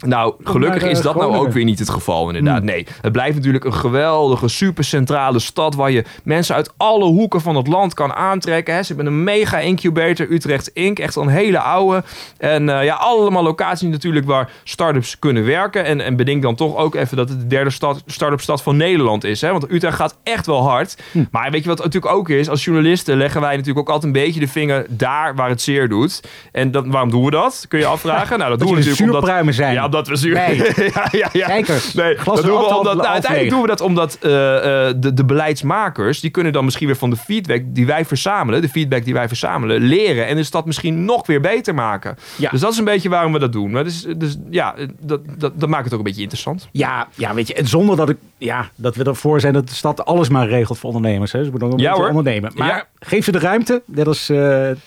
[0.06, 2.58] Nou, gelukkig naar, eh, is dat nou ook weer niet het geval, inderdaad.
[2.58, 2.66] Hmm.
[2.66, 5.76] Nee, het blijft natuurlijk een geweldige, supercentrale stad...
[5.76, 8.74] waar je mensen uit alle hoeken van het land kan aantrekken.
[8.74, 8.84] Hè.
[8.84, 11.00] Ze hebben een mega incubator, Utrecht Inc.
[11.00, 12.04] Echt een hele oude.
[12.38, 15.86] En eh, ja, allemaal locaties natuurlijk waar start-ups kunnen werken.
[15.86, 18.78] En, en bedenk dan toch ook even dat het de derde stad, start-up stad van
[18.78, 19.42] Nederland is.
[19.42, 19.52] Hè.
[19.52, 20.98] Want Utrecht gaat echt wel hard.
[21.12, 21.24] Hm.
[21.32, 22.50] Maar weet je wat het natuurlijk ook is?
[22.50, 25.90] Als journalisten leggen wij natuurlijk ook altijd een beetje de vinger daar waar het zeer
[25.90, 26.24] doet.
[26.52, 27.66] En dat, waarom doen we dat?
[27.68, 28.38] Kun je afvragen?
[28.38, 29.54] Nou, dat, doen we natuurlijk omdat...
[29.54, 29.74] zijn.
[29.74, 30.34] Ja, omdat we zuur...
[30.34, 30.58] Nee.
[30.94, 31.46] ja, ja, ja.
[31.48, 35.14] Kijkers, Nee, dat doen we omdat, nou, uiteindelijk doen we dat omdat eh, eh, de,
[35.14, 36.20] de beleidsmakers...
[36.20, 38.62] die kunnen dan misschien weer van de feedback die wij verzamelen...
[38.62, 40.28] de feedback die wij verzamelen, leren...
[40.28, 42.18] en de stad misschien nog weer beter maken.
[42.36, 42.50] Ja.
[42.50, 43.72] Dus dat is een beetje waarom we dat doen.
[43.72, 46.68] Maar Dus, dus ja, dat, dat, dat maakt het ook een beetje interessant.
[46.72, 49.76] Ja, ja, weet je, en zonder dat, ik, ja, dat we ervoor zijn dat de
[49.76, 51.32] stad alles maar regelt voor ondernemers.
[51.32, 51.44] Hè.
[51.44, 52.08] Ze moeten ook een Ja, hoor.
[52.08, 52.52] ondernemen.
[52.56, 52.86] Maar Ja.
[53.00, 53.82] geef ze de ruimte.
[53.86, 54.32] Net als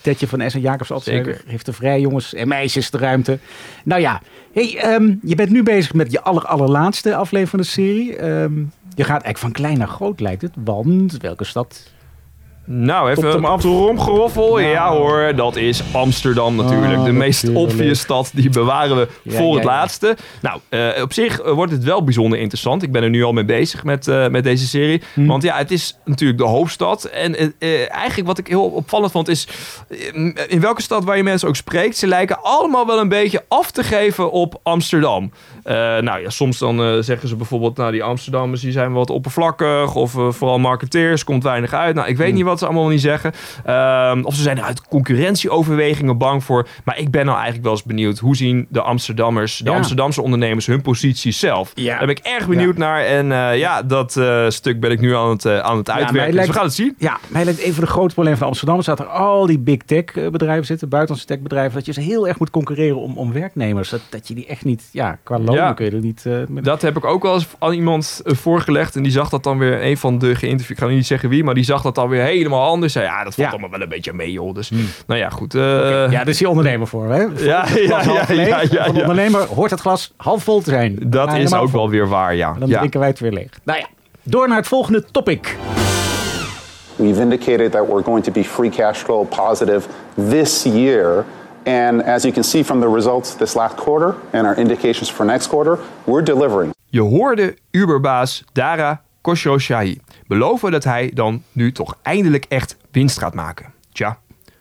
[0.00, 1.42] Tetje van S en Jacobs altijd Zeker.
[1.46, 3.38] Geef de vrij jongens en meisjes de ruimte.
[3.84, 4.20] Nou ja,
[4.52, 8.16] hey, ehm, je bent nu bezig met je aller, allerlaatste aflevering van de serie.
[8.16, 8.58] Ehm,
[8.94, 10.52] je gaat eigenlijk van klein naar groot lijkt het.
[10.64, 11.92] Want welke stad?
[12.72, 13.40] Nou, even een.
[13.40, 14.62] Nou.
[14.62, 16.98] Ja hoor, dat is Amsterdam natuurlijk.
[16.98, 19.70] Oh, de meest obvious stad, die bewaren we Ja, voor ja, het ja.
[19.70, 20.16] laatste.
[20.42, 22.83] Nou, eh, op zich eh, wordt het wel bijzonder interessant.
[22.83, 25.02] Ik ben er nu al mee bezig met, eh, met deze serie.
[25.14, 25.26] Hm.
[25.26, 27.04] Want ja, het is natuurlijk de hoofdstad.
[27.04, 27.54] En
[27.88, 29.48] eigenlijk wat ik heel opvallend vond is...
[30.48, 31.96] in welke stad waar je mensen ook spreekt...
[31.96, 35.33] ze lijken allemaal wel een beetje af te geven op Amsterdam.
[35.62, 37.77] Eh, nou ja, soms dan eh, zeggen ze bijvoorbeeld...
[37.77, 39.94] nou, die Amsterdammers die zijn wat oppervlakkig...
[39.94, 41.94] of eh, vooral marketeers, komt weinig uit.
[41.94, 42.35] Nou, ik weet Hm.
[42.35, 43.33] niet wat ze allemaal niet zeggen.
[43.64, 46.66] Ehm, of ze zijn er uit concurrentieoverwegingen bang voor.
[46.85, 48.18] Maar ik ben nou eigenlijk wel eens benieuwd...
[48.18, 49.77] hoe zien de Amsterdammers, de Ja.
[49.77, 50.66] Amsterdamse ondernemers...
[50.66, 51.73] hun positie zelf?
[51.75, 51.90] Ja.
[51.99, 53.05] Daar ben ik erg benieuwd naar.
[53.05, 53.27] En
[53.59, 56.25] ja, dat stuk ben ik nu aan het, aan het uitwerken.
[56.27, 56.94] dus lijkt- we gaan het zien.
[56.99, 58.83] Ja, mij lijkt een van de grote problemen van Amsterdam.
[58.83, 61.75] Zaten er al die big tech bedrijven zitten, buitenlandse tech bedrijven.
[61.75, 63.88] Dat je ze heel erg moet concurreren om, om werknemers.
[63.88, 65.72] Dat, dat je die echt niet, ja, qua Ja.
[65.72, 66.22] kun je er niet...
[66.26, 68.96] eh, met- Dat heb ik ook wel eens aan iemand eh, voorgelegd.
[68.96, 71.44] En die zag dat dan weer, een van de geïnterviewd, ik ga niet zeggen wie,
[71.44, 72.92] maar die zag dat dan weer helemaal anders.
[72.92, 73.48] Zei, ja, dat valt Ja.
[73.52, 74.54] allemaal wel een beetje mee, joh.
[74.54, 74.86] Dus, Hmm.
[75.06, 75.54] nou ja, goed.
[75.54, 77.20] eh, ja, daar is die ondernemer voor, hè?
[77.36, 79.00] Voor ja, ja, ja, ja, ja, Van de ja.
[79.00, 80.98] ondernemer hoort het glas half vol te zijn.
[81.06, 81.80] Dat is ook vol.
[81.80, 82.52] wel weer waar, ja.
[82.54, 82.78] En dan ja.
[82.78, 83.50] drinken wij het weer leeg.
[83.64, 83.86] Nou ja,
[84.22, 85.56] door naar het volgende topic.
[86.96, 89.88] We've indicated that we're going to be free cash flow positive
[90.28, 91.24] this year.
[91.64, 95.27] And as you can see from the results this last quarter and our indications for
[95.27, 96.75] next quarter, we're delivering.
[96.85, 103.35] Je hoorde Uberbaas Dara Khosrowshahi beloven dat hij dan nu toch eindelijk echt winst gaat
[103.35, 103.73] maken.
[103.92, 104.18] Tja,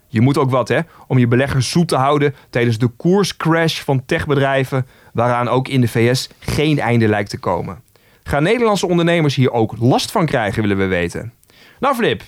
[0.08, 4.06] je moet ook wat hè, om je beleggers zoet te houden tijdens de koerscrash van
[4.06, 7.82] techbedrijven waaraan ook in de VS geen einde lijkt te komen.
[8.24, 11.34] Gaan Nederlandse ondernemers hier ook last van krijgen, willen we weten.
[11.80, 12.24] Nou Flip,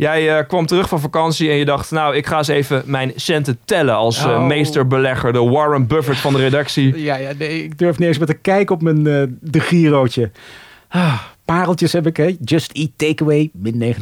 [0.00, 3.12] jij eh, kwam terug van vakantie en je dacht, nou ik ga eens even mijn
[3.16, 4.46] centen tellen als eh, Oh.
[4.46, 6.96] meesterbelegger, de Warren Buffett van de redactie.
[7.10, 10.30] Ja, ja nee, ik durf niet eens meer te kijken op mijn eh, de girootje.
[10.88, 12.36] Ah, pareltjes heb ik, hè.
[12.44, 13.94] Just Eat Takeaway, min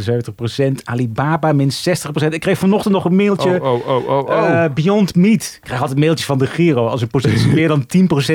[0.81, 0.83] 79%.
[0.85, 2.27] Alibaba, min 60%.
[2.29, 3.63] Ik kreeg vanochtend nog een mailtje.
[3.63, 4.63] Oh, oh, oh.
[4.65, 5.53] Eh, Beyond Meat.
[5.57, 7.87] Ik krijg altijd mailtjes van de Giro als een positie meer dan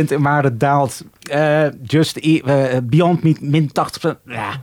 [0.02, 1.04] 10% in waarde daalt.
[1.84, 2.44] Just Eat,
[2.90, 3.72] Beyond Meat, min 80%.
[4.26, 4.62] Ja,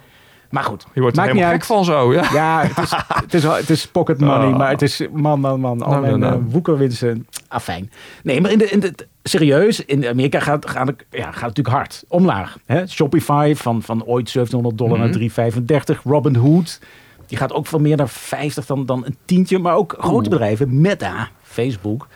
[0.50, 0.86] maar goed.
[0.92, 1.66] Je wordt er Maakt niet helemaal uit.
[1.66, 2.24] gek van zo, ja.
[2.32, 4.56] Ja, het is, het is, het is pocket money, Oh.
[4.56, 5.82] maar het is man, man, man.
[5.82, 6.44] Al Nou, mijn nou, nou.
[6.46, 7.26] eh, woekerwinsten.
[7.48, 7.90] Afijn.
[8.22, 11.40] Nee, maar in de, in de, serieus, in Amerika gaat, gaat, het, ja, gaat het
[11.42, 12.04] natuurlijk hard.
[12.08, 12.58] Omlaag.
[12.66, 12.86] Hè?
[12.86, 15.02] Shopify van, van ooit 1700 dollar Mhm.
[15.04, 16.02] naar 335.
[16.02, 16.80] Robinhood,
[17.26, 19.58] die gaat ook van meer dan 50 dan, dan een tientje.
[19.58, 22.06] Maar ook grote bedrijven, Meta, Facebook...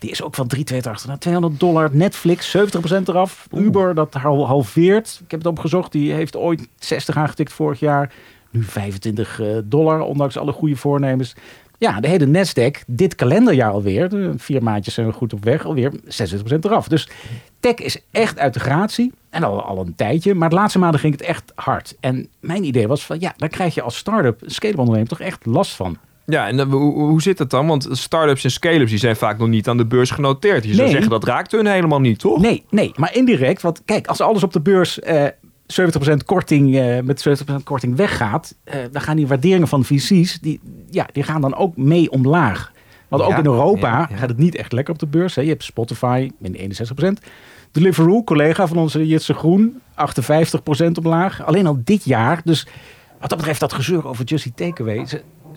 [0.00, 1.88] Die is ook van 382 naar 200 dollar.
[1.92, 2.58] Netflix 70%
[3.08, 3.46] eraf.
[3.54, 5.20] Uber dat hal- halveert.
[5.24, 5.92] Ik heb het opgezocht.
[5.92, 8.12] Die heeft ooit 60 aangetikt vorig jaar.
[8.50, 11.34] Nu 25 eh, dollar, ondanks alle goede voornemens.
[11.78, 14.08] Ja, de hele Nasdaq, dit kalenderjaar alweer.
[14.08, 15.64] De vier maandjes zijn we goed op weg.
[15.64, 15.98] Alweer 26%
[16.60, 16.88] eraf.
[16.88, 17.08] Dus
[17.60, 19.12] tech is echt uit de gratie.
[19.30, 20.34] En al, al een tijdje.
[20.34, 21.96] Maar de laatste maanden ging het echt hard.
[22.00, 25.20] En mijn idee was van ja, daar krijg je als start-up, een scale ondernemer toch
[25.20, 25.96] echt last van.
[26.30, 27.66] Ja, en dan, hoe, hoe zit het dan?
[27.66, 30.64] Want startups en scale-ups die zijn vaak nog niet aan de beurs genoteerd.
[30.64, 32.40] Je zou zeggen dat raakt hun helemaal niet, toch?
[32.40, 33.62] Nee, nee, maar indirect.
[33.62, 35.26] Want kijk, als alles op de beurs eh
[35.70, 40.60] 70% korting, eh, met 70% korting weggaat, eh, dan gaan die waarderingen van VC's, die,
[40.90, 42.72] ja, die gaan dan ook mee omlaag.
[43.08, 44.16] Want ook in Europa ja, ja.
[44.16, 45.34] gaat het niet echt lekker op de beurs.
[45.34, 45.42] Hè.
[45.42, 47.20] Je hebt Spotify, min 61%.
[47.72, 51.44] Deliveroo, collega van onze Jitse Groen, 58% omlaag.
[51.44, 52.40] Alleen al dit jaar.
[52.44, 52.66] Dus
[53.20, 55.06] wat dat betreft dat gezeur over Just Eat Takeaway.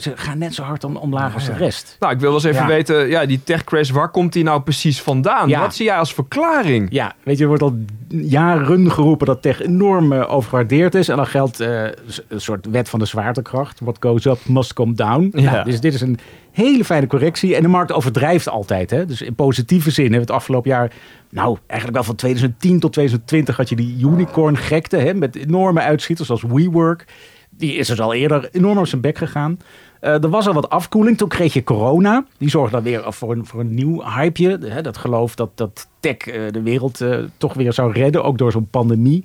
[0.04, 1.96] Ze, gaan net zo hard om, omlaag als de rest.
[2.00, 2.68] Nou, ik wil wel eens even Ja.
[2.68, 5.50] weten, ja, die tech crash, waar komt die nou precies vandaan?
[5.50, 5.60] Ja.
[5.60, 6.88] Wat zie jij als verklaring?
[6.92, 11.08] Ja, weet je, er wordt al jaren geroepen dat tech enorm eh, overgewaardeerd is.
[11.10, 11.84] En dan geldt eh,
[12.28, 13.80] een soort wet van de zwaartekracht.
[13.80, 15.32] What goes up must come down.
[15.36, 15.52] Ja.
[15.52, 16.20] Nou, dus dit is een
[16.52, 17.56] hele fijne correctie.
[17.56, 18.90] En de markt overdrijft altijd.
[18.90, 19.06] Hè?
[19.06, 20.92] Dus in positieve zin hebben we het afgelopen jaar...
[21.30, 24.98] Nou, eigenlijk wel van 2010 tot 2020 had je die unicorn gekte.
[24.98, 25.14] Hè?
[25.14, 27.06] Met enorme uitschieters zoals WeWork.
[27.50, 29.58] Die is dus al eerder enorm op zijn bek gegaan.
[30.04, 31.18] Eh, er was al wat afkoeling.
[31.18, 32.26] Toen kreeg je corona.
[32.38, 34.60] Die zorgde dan weer voor een, voor een nieuw hypeje.
[34.66, 38.24] Hè, dat geloof dat, dat tech eh, de wereld eh, toch weer zou redden.
[38.24, 39.24] Ook door zo'n pandemie.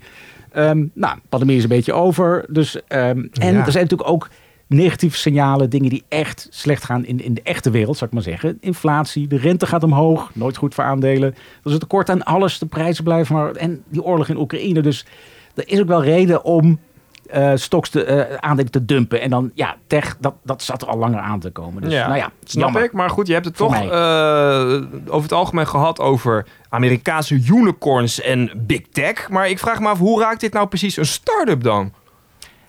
[0.52, 2.44] Ehm, nou, de pandemie is een beetje over.
[2.48, 3.64] Dus, ehm, en Ja.
[3.64, 4.28] er zijn natuurlijk ook
[4.66, 5.70] negatieve signalen.
[5.70, 8.58] Dingen die echt slecht gaan in, in de echte wereld, zou ik maar zeggen.
[8.60, 10.30] Inflatie, de rente gaat omhoog.
[10.34, 11.28] Nooit goed voor aandelen.
[11.34, 12.58] Er is een tekort aan alles.
[12.58, 13.52] De prijzen blijven maar...
[13.52, 14.80] En die oorlog in Oekraïne.
[14.80, 15.06] Dus
[15.54, 16.78] er is ook wel reden om
[17.30, 19.20] eh stocks te, eh, aandelen te dumpen.
[19.20, 21.82] En dan, ja, tech, dat, dat zat er al langer aan te komen.
[21.82, 22.82] Dus, Ja, nou ja, Snap jammer.
[22.82, 28.20] ik, maar goed, je hebt het toch eh, over het algemeen gehad over Amerikaanse unicorns
[28.20, 29.28] en big tech.
[29.28, 31.92] Maar ik vraag me af, hoe raakt dit nou precies een start-up dan?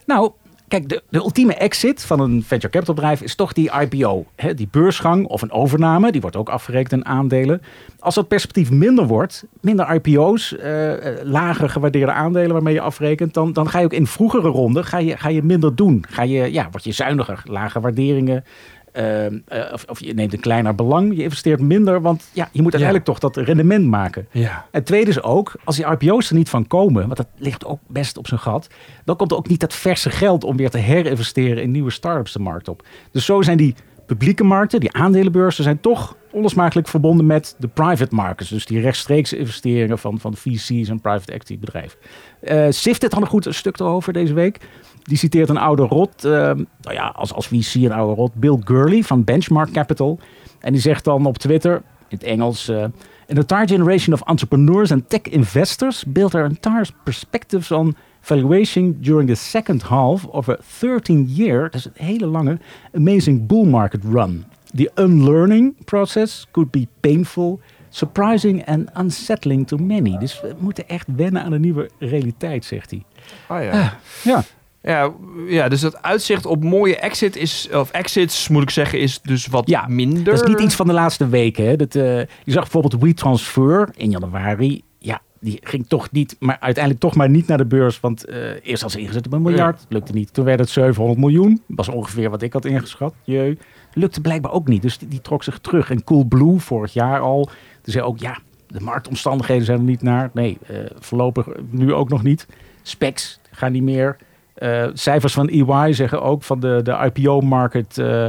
[0.06, 0.32] Nou,
[0.70, 4.26] kijk, de, de ultieme exit van een venture capital bedrijf is toch die IPO.
[4.36, 4.54] Hè?
[4.54, 7.62] Die beursgang of een overname, die wordt ook afgerekend in aandelen.
[8.00, 13.34] Als dat perspectief minder wordt, minder IPO's, eh, eh, lager gewaardeerde aandelen waarmee je afrekent,
[13.34, 16.06] dan, dan ga je ook in vroegere ronden ga je, ga je minder doen.
[16.10, 18.44] Ga je, ja, word je zuiniger, lage waarderingen.
[18.92, 19.34] Eh, eh,
[19.74, 23.06] of, of je neemt een kleiner belang, je investeert minder, want ja, je moet uiteindelijk
[23.06, 24.28] toch dat rendement maken.
[24.32, 24.66] Ja.
[24.72, 27.80] Het tweede is ook, als die IPO's er niet van komen, want dat ligt ook
[27.88, 28.68] best op zijn gat,
[29.06, 32.34] dan komt er ook niet dat verse geld om weer te herinvesteren in nieuwe start-ups
[32.34, 32.84] de markt op.
[33.12, 33.76] Dus zo zijn die
[34.06, 38.50] publieke markten, die aandelenbeurzen, zijn toch onlosmakelijk verbonden met de private markets.
[38.50, 42.00] Dus die rechtstreekse investeringen van, van VC's en private equity bedrijven.
[42.40, 44.58] Eh Sifted had een goed stuk erover deze week.
[45.04, 48.58] Die citeert een oude rot, eh, nou ja, als, als VC een oude rot, Bill
[48.64, 50.20] Gurley van Benchmark Capital.
[50.60, 51.76] En die zegt dan op Twitter,
[52.08, 52.68] in het Engels...
[52.68, 52.86] eh,
[53.30, 59.28] An entire generation of entrepreneurs and tech investors built their entire perspectives on valuation during
[59.30, 62.58] the second half of a 13-year, dat is een hele lange,
[62.96, 64.46] amazing bull market run.
[64.76, 67.60] The unlearning process could be painful,
[67.90, 70.18] surprising and unsettling to many.
[70.18, 73.04] Dus we moeten echt wennen aan een nieuwe realiteit, zegt hij.
[73.48, 73.98] Ah, ja.
[74.24, 74.44] Ja,
[74.82, 75.12] Ja,
[75.48, 79.48] ja, dus dat uitzicht op mooie exit is, of exits moet ik zeggen, is dus
[79.48, 80.24] wat Ja, minder.
[80.24, 81.66] Dat is niet iets van de laatste weken.
[81.66, 81.76] Hè.
[81.76, 84.82] Dat, eh, je zag bijvoorbeeld WeTransfer in januari.
[84.98, 88.00] Ja, die ging toch niet, maar uiteindelijk toch maar niet naar de beurs.
[88.00, 89.86] Want eh, eerst had ze ingezet op een miljard.
[89.90, 90.34] Lukte niet.
[90.34, 91.62] Toen werd het 700 miljoen.
[91.68, 93.14] Dat was ongeveer wat ik had ingeschat.
[93.24, 93.56] Jeu.
[93.94, 94.82] Lukte blijkbaar ook niet.
[94.82, 95.90] Dus die, die trok zich terug.
[95.90, 97.44] En Coolblue vorig jaar al.
[97.82, 98.38] Toen zei ook, ja,
[98.68, 100.30] de marktomstandigheden zijn er niet naar.
[100.34, 102.48] Nee, eh, voorlopig nu ook nog niet.
[102.82, 104.18] Specs gaan niet meer.
[104.60, 107.98] Eh, cijfers van EY zeggen ook van de, de IPO-market...
[107.98, 108.28] eh,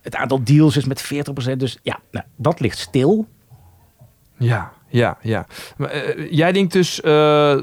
[0.00, 1.12] het aantal deals is met
[1.52, 1.56] 40%.
[1.56, 3.26] Dus ja, nou, dat ligt stil.
[4.36, 5.46] Ja, ja, ja.
[5.76, 7.00] Maar, eh, jij denkt dus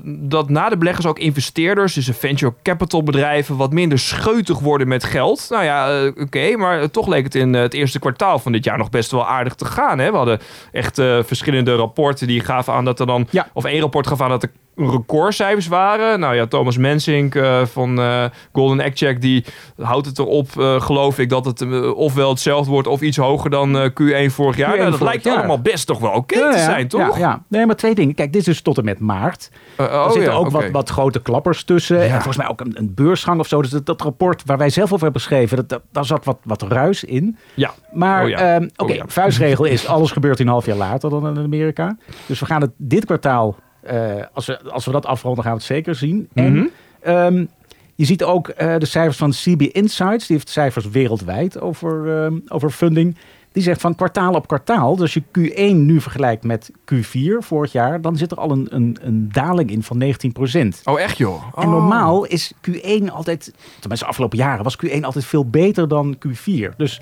[0.06, 5.04] dat na de beleggers ook investeerders, dus venture capital bedrijven, wat minder scheutig worden met
[5.04, 5.46] geld.
[5.50, 8.90] Nou ja, oké, maar toch leek het in het eerste kwartaal van dit jaar nog
[8.90, 10.00] best wel aardig te gaan.
[10.00, 10.12] Hè?
[10.12, 10.40] We hadden
[10.72, 10.96] echt
[11.26, 13.48] verschillende rapporten die gaven aan dat er dan, Ja.
[13.54, 16.20] of één rapport gaf aan dat er recordcijfers waren.
[16.20, 19.46] Nou ja, Thomas Mensink eh, van eh, Golden Egg Check, die
[19.78, 23.78] houdt het erop, eh, geloof ik, dat het ofwel hetzelfde wordt of iets hoger dan
[23.78, 24.76] eh, Q1 vorig jaar.
[24.76, 25.38] Q1 Nou, dat lijkt jaar.
[25.38, 27.18] allemaal best toch wel oké Ja, te ja, zijn, toch?
[27.18, 27.44] Ja, ja.
[27.48, 28.16] Nee, maar twee dingen.
[28.16, 29.50] Kijk, dit is dus tot en met maart.
[29.80, 32.02] Uh, er oh, zitten ook wat, wat grote klappers tussen.
[32.02, 33.62] En volgens mij ook een, een beursgang of zo.
[33.62, 36.38] Dus dat, dat rapport waar wij zelf over hebben geschreven, dat, dat, daar zat wat,
[36.44, 37.38] wat ruis in.
[37.54, 37.74] Ja.
[37.92, 41.44] Maar Oh ehm, oké, Oh vuistregel is, alles gebeurt een half jaar later dan in
[41.44, 41.98] Amerika.
[42.26, 43.56] Dus we gaan het dit kwartaal,
[44.34, 46.30] als, we, als we dat afronden, gaan we het zeker zien.
[46.34, 46.46] Mhm.
[46.46, 46.70] En
[47.02, 47.46] ehm,
[47.96, 50.28] je ziet ook eh, de cijfers van CB Insights.
[50.28, 53.18] Die heeft cijfers wereldwijd over, ehm, over funding.
[53.52, 54.96] Die zegt van kwartaal op kwartaal.
[54.96, 58.68] Dus als je Q1 nu vergelijkt met Q4 vorig jaar, dan zit er al een,
[58.70, 60.82] een, een daling in van 19%.
[60.84, 61.44] Oh, echt joh?
[61.56, 61.70] En Oh.
[61.72, 66.76] normaal is Q1 altijd, tenminste de afgelopen jaren, was Q1 altijd veel beter dan Q4.
[66.78, 67.02] Dus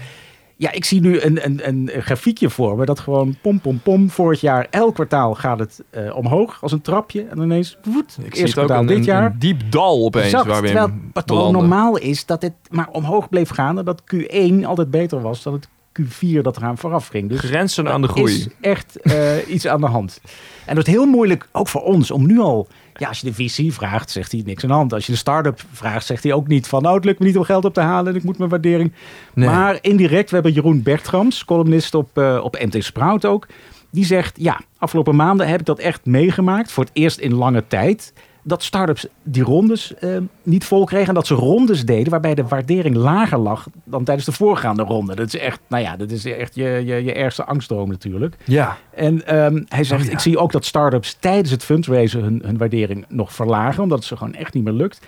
[0.58, 4.10] ja, ik zie nu een, een, een grafiekje voor me dat gewoon pom pom pom.
[4.10, 7.26] Vorig jaar, elk kwartaal gaat het eh, omhoog als een trapje.
[7.26, 9.26] En ineens, woet, Ik zie eerste het ook kwartaal een, dit een, jaar.
[9.26, 13.30] een diep dal opeens Zakt, waar we terwijl het normaal is dat het maar omhoog
[13.30, 13.78] bleef gaan.
[13.78, 15.68] En dat Q1 altijd beter was dan het
[16.02, 17.30] Q4 dat eraan vooraf ging.
[17.30, 18.34] Dus Grenzen aan de groei.
[18.34, 20.22] is echt eh, iets aan de hand.
[20.66, 22.68] En dat is heel moeilijk, ook voor ons, om nu al...
[22.98, 24.94] Ja, als je de VC vraagt, zegt hij niks aan de hand.
[24.94, 26.82] Als je de start-up vraagt, zegt hij ook niet van...
[26.82, 28.94] nou, het lukt me niet om geld op te halen en ik moet mijn waardering...
[29.34, 29.50] Nee.
[29.50, 33.48] Maar indirect, we hebben Jeroen Bertrams, columnist op, eh, op MT Sprout ook.
[33.92, 36.72] Die zegt, ja, afgelopen maanden heb ik dat echt meegemaakt.
[36.72, 38.14] Voor het eerst in lange tijd.
[38.48, 41.08] Dat start-ups die rondes eh, niet vol kregen.
[41.08, 45.16] En dat ze rondes deden waarbij de waardering lager lag dan tijdens de voorgaande ronde.
[45.16, 48.36] Dat is echt, nou ja, dat is echt je, je, je ergste angstdroom natuurlijk.
[48.44, 48.78] Ja.
[48.90, 50.14] En ehm, hij zegt, Oh ja.
[50.14, 53.84] ik zie ook dat start-ups tijdens het fundraisen hun, hun waardering nog verlagen.
[53.84, 55.00] Omdat het ze gewoon echt niet meer lukt.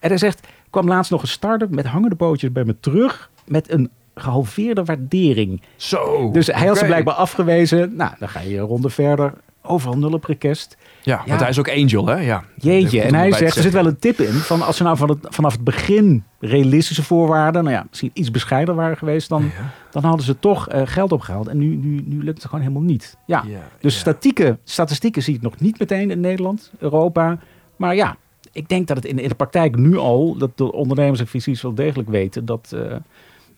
[0.00, 3.30] En hij zegt, kwam laatst nog een start-up met hangende pootjes bij me terug.
[3.46, 5.62] Met een gehalveerde waardering.
[5.76, 6.30] Zo.
[6.32, 7.96] Dus hij had ze blijkbaar afgewezen.
[7.96, 9.32] Nou, dan ga je een ronde verder.
[9.66, 10.76] Overal nul op request.
[11.02, 12.14] Ja, want hij is ook angel, hè?
[12.14, 12.44] Ja.
[12.56, 13.02] Jeetje.
[13.02, 14.32] En hij zegt, er zit wel een tip in.
[14.32, 17.64] Van als ze nou van het, vanaf het begin realistische voorwaarden.
[17.64, 19.28] Nou ja, misschien iets bescheidener waren geweest.
[19.28, 19.50] Dan,
[19.90, 21.48] dan hadden ze toch eh, geld opgehaald.
[21.48, 23.16] En nu, nu, nu lukt het gewoon helemaal niet.
[23.26, 23.44] Ja.
[23.46, 27.38] Ja, Dus statistieken, statistieken zie ik nog niet meteen in Nederland, Europa.
[27.76, 28.16] Maar ja,
[28.52, 31.62] ik denk dat het in, in de praktijk nu al, dat de ondernemers en visies
[31.62, 32.96] wel degelijk weten dat, eh,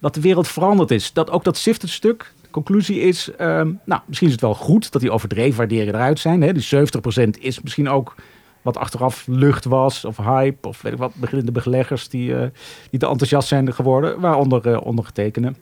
[0.01, 1.13] dat de wereld veranderd is.
[1.13, 5.01] Dat ook dat sifted stuk, conclusie is, ehm, nou, misschien is het wel goed dat
[5.01, 6.43] die overdreven waarderingen eruit zijn.
[6.43, 6.53] Hè?
[6.53, 8.15] Die 70% is misschien ook
[8.63, 12.49] wat achteraf lucht was of hype of weet ik wat, beginnende begeleggers die, eh,
[12.91, 15.53] die te enthousiast zijn geworden, waaronder eh, ondergetekende.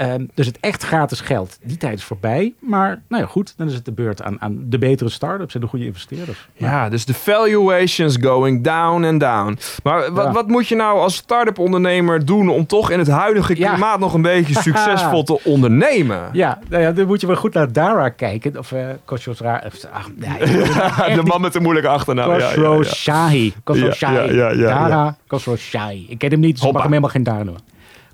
[0.00, 2.54] Ehm, dus het echt gratis geld, die tijd is voorbij.
[2.58, 5.60] Maar nou ja, goed, dan is het de beurt aan, aan de betere start-ups en
[5.60, 6.48] de goede investeerders.
[6.54, 9.58] Ja, dus de valuations going down and down.
[9.82, 10.32] Maar wat, Ja.
[10.32, 13.70] wat moet je nou als start-up ondernemer doen om toch in het huidige Ja.
[13.72, 16.28] klimaat nog een beetje succesvol te ondernemen?
[16.32, 18.58] Ja, nou ja, dan moet je wel goed naar Dara kijken.
[18.58, 19.34] Of uh, Khosrow
[19.66, 20.38] of, ach, nee,
[21.16, 22.30] de man met de moeilijke achternaam.
[22.38, 22.90] Khosrow ja.
[22.90, 23.52] Shahi.
[23.64, 24.14] Khosrow Ja, Shahi.
[24.14, 25.16] ja, ja, ja, Dara, ja.
[25.26, 26.06] Khosrow Shahi.
[26.08, 27.62] Ik ken hem niet, dus ik mag hem helemaal geen Dara noemen.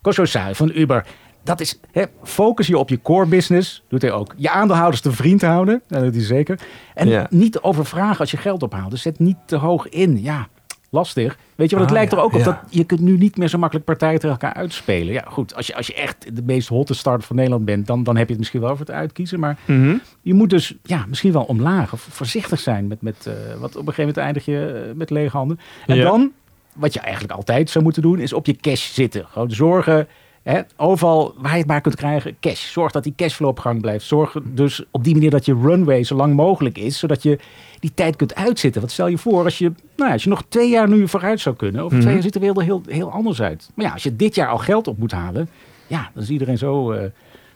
[0.02, 1.04] Khosrow Shahi van Uber.
[1.46, 3.82] Dat is, hè, focus je op je core business.
[3.88, 4.34] Doet hij ook.
[4.36, 5.82] Je aandeelhouders te vriend houden.
[5.88, 6.58] Dat doet hij zeker.
[6.94, 7.26] En Ja.
[7.30, 8.90] niet overvragen als je geld ophaalt.
[8.90, 10.22] Dus zet niet te hoog in.
[10.22, 10.48] Ja,
[10.90, 11.36] lastig.
[11.54, 12.44] Weet je, want het Ah, lijkt ja, er ook op ja.
[12.44, 15.12] dat je kunt nu niet meer zo makkelijk partijen tegen elkaar uitspelen.
[15.12, 15.54] Ja, goed.
[15.54, 18.24] Als je, als je echt de meest hotte start van Nederland bent, dan, dan heb
[18.24, 19.40] je het misschien wel over het uitkiezen.
[19.40, 19.94] Maar Mhm.
[20.22, 23.86] je moet dus ja, misschien wel omlaag of voorzichtig zijn met, met uh, wat op
[23.86, 25.58] een gegeven moment eindig je uh, met lege handen.
[25.86, 26.02] En Ja.
[26.02, 26.32] dan,
[26.74, 29.26] wat je eigenlijk altijd zou moeten doen, is op je cash zitten.
[29.30, 30.06] Gewoon zorgen,
[30.52, 32.70] hè, overal waar je het maar kunt krijgen, cash.
[32.72, 34.04] Zorg dat die cashflow op gang blijft.
[34.04, 37.38] Zorg dus op die manier dat je runway zo lang mogelijk is, zodat je
[37.80, 38.80] die tijd kunt uitzitten.
[38.80, 39.64] Want stel je voor, als je,
[39.96, 42.12] nou ja, als je nog twee jaar nu vooruit zou kunnen, over twee Mhm.
[42.14, 43.70] jaar ziet de wereld er heel, heel anders uit.
[43.74, 45.48] Maar ja, als je dit jaar al geld op moet halen,
[45.86, 46.92] ja, dan is iedereen zo...
[46.92, 47.00] uh,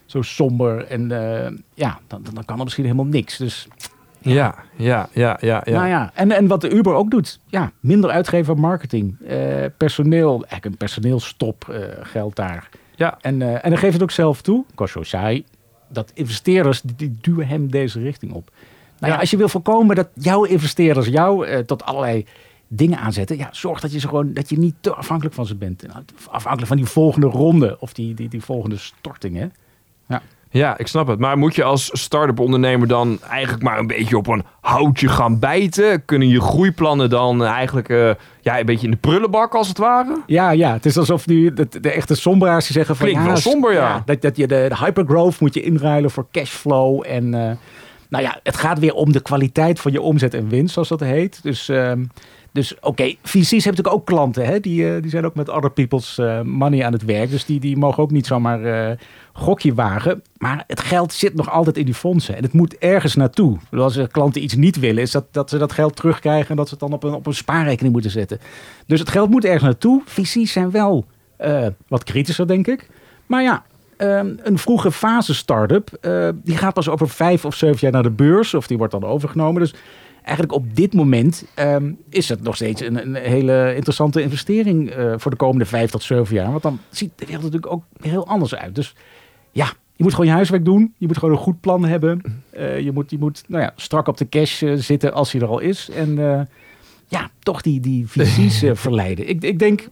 [0.07, 0.85] zo somber.
[0.85, 3.37] En uh, ja, dan, dan kan er misschien helemaal niks.
[3.37, 3.69] Dus
[4.19, 5.63] Ja, ja, ja, ja.
[5.65, 5.73] ja.
[5.73, 7.41] nou ja, en, en wat de Uber ook doet.
[7.47, 9.17] Ja, minder uitgeven aan marketing.
[9.21, 12.69] Uh, personeel, eigenlijk een personeelstop uh, geldt daar.
[13.01, 13.19] Ja.
[13.21, 15.45] En, uh, en dan geeft het ook zelf toe, Kosho zei,
[15.89, 18.51] dat investeerders, die, duwen hem deze richting op.
[18.51, 18.57] Nou
[18.99, 19.09] ja.
[19.09, 19.19] ja.
[19.21, 22.27] als je wil voorkomen dat jouw investeerders jou uh, tot allerlei
[22.69, 23.37] dingen aanzetten.
[23.37, 25.85] Ja, zorg dat je, ze gewoon, dat je niet te afhankelijk van ze bent.
[26.31, 29.37] Afhankelijk van die volgende ronde of die, die, die volgende storting.
[29.37, 29.47] Hè?
[30.07, 30.23] Ja.
[30.53, 31.19] Ja, ik snap het.
[31.19, 35.39] Maar moet je als start-up ondernemer dan eigenlijk maar een beetje op een houtje gaan
[35.39, 36.05] bijten?
[36.05, 38.11] Kunnen je groeiplannen dan eigenlijk uh,
[38.41, 40.23] ja, een beetje in de prullenbak als het ware?
[40.27, 40.73] Ja, ja.
[40.73, 43.07] Het is alsof nu de, de echte somberaars die zeggen van...
[43.07, 43.89] Klinkt ja, wel somber, ja.
[43.89, 47.05] ja dat, dat je de, de hypergrowth moet je inruilen voor cashflow.
[47.07, 47.51] En uh,
[48.09, 51.01] nou ja, het gaat weer om de kwaliteit van je omzet en winst, zoals dat
[51.01, 51.43] heet.
[51.43, 51.69] Dus...
[51.69, 52.11] Um,
[52.53, 54.47] dus oké, okay, VC's hebben natuurlijk ook klanten.
[54.47, 54.61] Hè?
[54.61, 57.31] Die, uh, die zijn ook met other people's uh, money aan het werk.
[57.31, 58.97] Dus die, die mogen ook niet zomaar uh,
[59.33, 60.23] gokje wagen.
[60.37, 62.37] Maar het geld zit nog altijd in die fondsen.
[62.37, 63.59] En het moet ergens naartoe.
[63.71, 66.51] Als klanten iets niet willen, is dat, dat ze dat geld terugkrijgen...
[66.51, 68.39] en dat ze het dan op een, op een spaarrekening moeten zetten.
[68.87, 70.03] Dus het geld moet ergens naartoe.
[70.05, 71.05] VC's zijn wel
[71.89, 72.89] wat kritischer, denk ik.
[73.27, 73.63] Maar ja,
[73.99, 75.91] um, een vroege fase start-up...
[76.45, 78.55] Die gaat pas over vijf of zeven jaar naar de beurs.
[78.55, 79.61] Of die wordt dan overgenomen.
[79.61, 79.75] Dus
[80.23, 85.15] eigenlijk op dit moment um, is het nog steeds een, een hele interessante investering uh,
[85.17, 86.51] voor de komende vijf tot zeven jaar.
[86.51, 88.75] Want dan ziet de wereld natuurlijk ook heel anders uit.
[88.75, 88.95] Dus
[89.53, 90.95] ja, je moet gewoon je huiswerk doen.
[90.99, 92.23] Je moet gewoon een goed plan hebben.
[92.57, 95.41] Uh, je moet, je moet nou ja, strak op de cash uh, zitten als hij
[95.41, 95.91] er al is.
[95.91, 96.17] En
[97.09, 99.29] ja, toch die, die visies verleiden.
[99.29, 99.89] Ik, ik denk,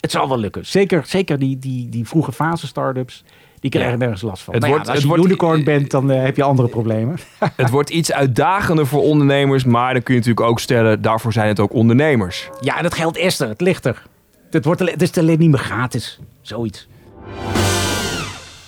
[0.00, 0.66] het zal wel lukken.
[0.66, 3.24] Zeker, zeker die, die, die vroege fase start-ups.
[3.70, 4.04] Die krijgen ja.
[4.04, 4.54] nergens last van.
[4.54, 6.68] Het nou wordt, ja, als het je wordt, unicorn bent, dan uh, heb je andere
[6.68, 7.16] problemen.
[7.56, 9.64] het wordt iets uitdagender voor ondernemers.
[9.64, 12.50] Maar dan kun je natuurlijk ook stellen, daarvoor zijn het ook ondernemers.
[12.60, 13.48] Ja, en het geld is er.
[13.48, 14.02] Het ligt er.
[14.50, 16.18] Het, wordt, het is alleen niet meer gratis.
[16.40, 16.88] Zoiets.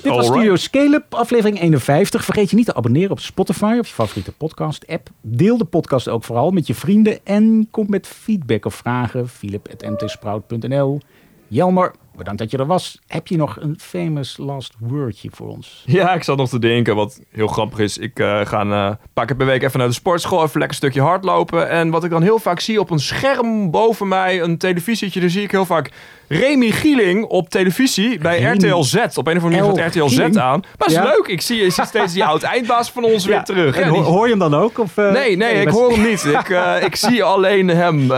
[0.03, 2.25] Dit was Studio Scale-up, aflevering 51.
[2.25, 5.09] Vergeet je niet te abonneren op Spotify of je favoriete podcast-app.
[5.21, 7.19] Deel de podcast ook vooral met je vrienden.
[7.25, 9.29] En kom met feedback of vragen.
[9.29, 11.01] philip.mtsprout.nl
[11.49, 12.99] Jelmer, bedankt dat je er was.
[13.07, 15.83] Heb je nog een famous last wordje voor ons?
[15.87, 17.99] Ja, ik zat nog te denken, wat heel grappig is.
[17.99, 20.69] Ik uh, ga een uh, paar keer per week even naar de sportschool, even lekker
[20.69, 21.69] een stukje hardlopen.
[21.69, 25.31] En wat ik dan heel vaak zie op een scherm boven mij, een televisietje, daar
[25.31, 25.91] zie ik heel vaak
[26.29, 28.55] Remy Gieling op televisie bij Remy.
[28.55, 28.95] RTL Z.
[28.97, 29.77] Op een of andere manier L.
[29.77, 30.63] gaat RTL Z aan.
[30.79, 31.03] Maar is Ja.
[31.05, 31.25] leuk.
[31.27, 33.77] Ik zie, ziet steeds die oud-eindbaas van ons weer terug.
[33.77, 34.79] En ho- hoor je hem dan ook?
[34.79, 36.25] Of, eh, Nee, nee, ik hoor hem niet.
[36.25, 38.01] Ik, eh, ik zie alleen hem.
[38.03, 38.09] eh,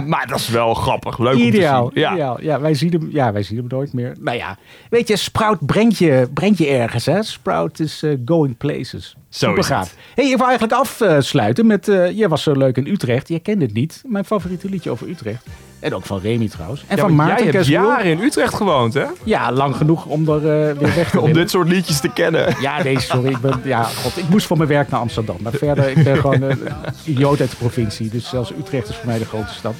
[0.00, 1.18] maar dat is wel grappig.
[1.18, 2.02] Leuk om Ideaal, te zien.
[2.02, 2.12] Ja.
[2.12, 2.40] ideaal.
[2.40, 4.14] Ja, wij zien hem, ja, wij zien hem nooit meer.
[4.20, 4.58] Nou ja,
[4.90, 7.06] weet je, Sprout brengt je, brengt je ergens.
[7.06, 7.22] Hè?
[7.22, 9.16] Sprout is going places.
[9.36, 9.94] Zo Super gaaf.
[10.14, 13.28] Hey, ik wil eigenlijk afsluiten met, eh je was zo leuk in Utrecht.
[13.28, 14.02] Je kent het niet.
[14.06, 15.46] Mijn favoriete liedje over Utrecht.
[15.80, 16.84] En ook van Remy trouwens.
[16.86, 19.04] En Ja, van maar Maarten jij hebt jaren in Utrecht gewoond, hè?
[19.24, 22.56] Ja, lang genoeg om er eh, weer weg te Om dit soort liedjes te kennen.
[22.60, 23.30] Ja, nee, sorry.
[23.30, 25.36] Ik, ben, ja, God, ik moest voor mijn werk naar Amsterdam.
[25.40, 26.58] Maar verder, ik ben gewoon een
[27.04, 28.08] idioot uit de provincie.
[28.08, 29.74] Dus zelfs Utrecht is voor mij de grootste stad.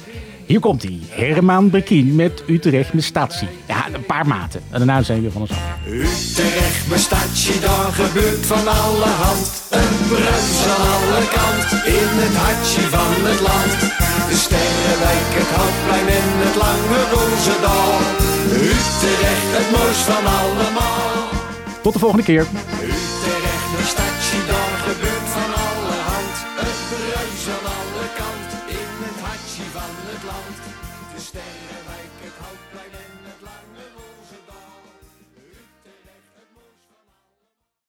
[0.47, 0.99] Hier komt hij.
[1.09, 3.47] Herman Bekien met Utrecht met statie.
[3.65, 4.61] Ja, een paar maten.
[4.69, 5.57] En daarna zijn we weer van ons af.
[5.87, 9.47] Utrecht, mijn stadje, daar gebeurt van alle hand.
[9.69, 11.67] Een bruis aan alle kant,
[11.97, 13.79] in het hartje van het land.
[14.29, 17.97] De Sterrenwijk, het Houtplein en het Lange Rozendaal.
[18.71, 21.05] Utrecht, het mooist van allemaal.
[21.81, 22.45] Tot de volgende keer.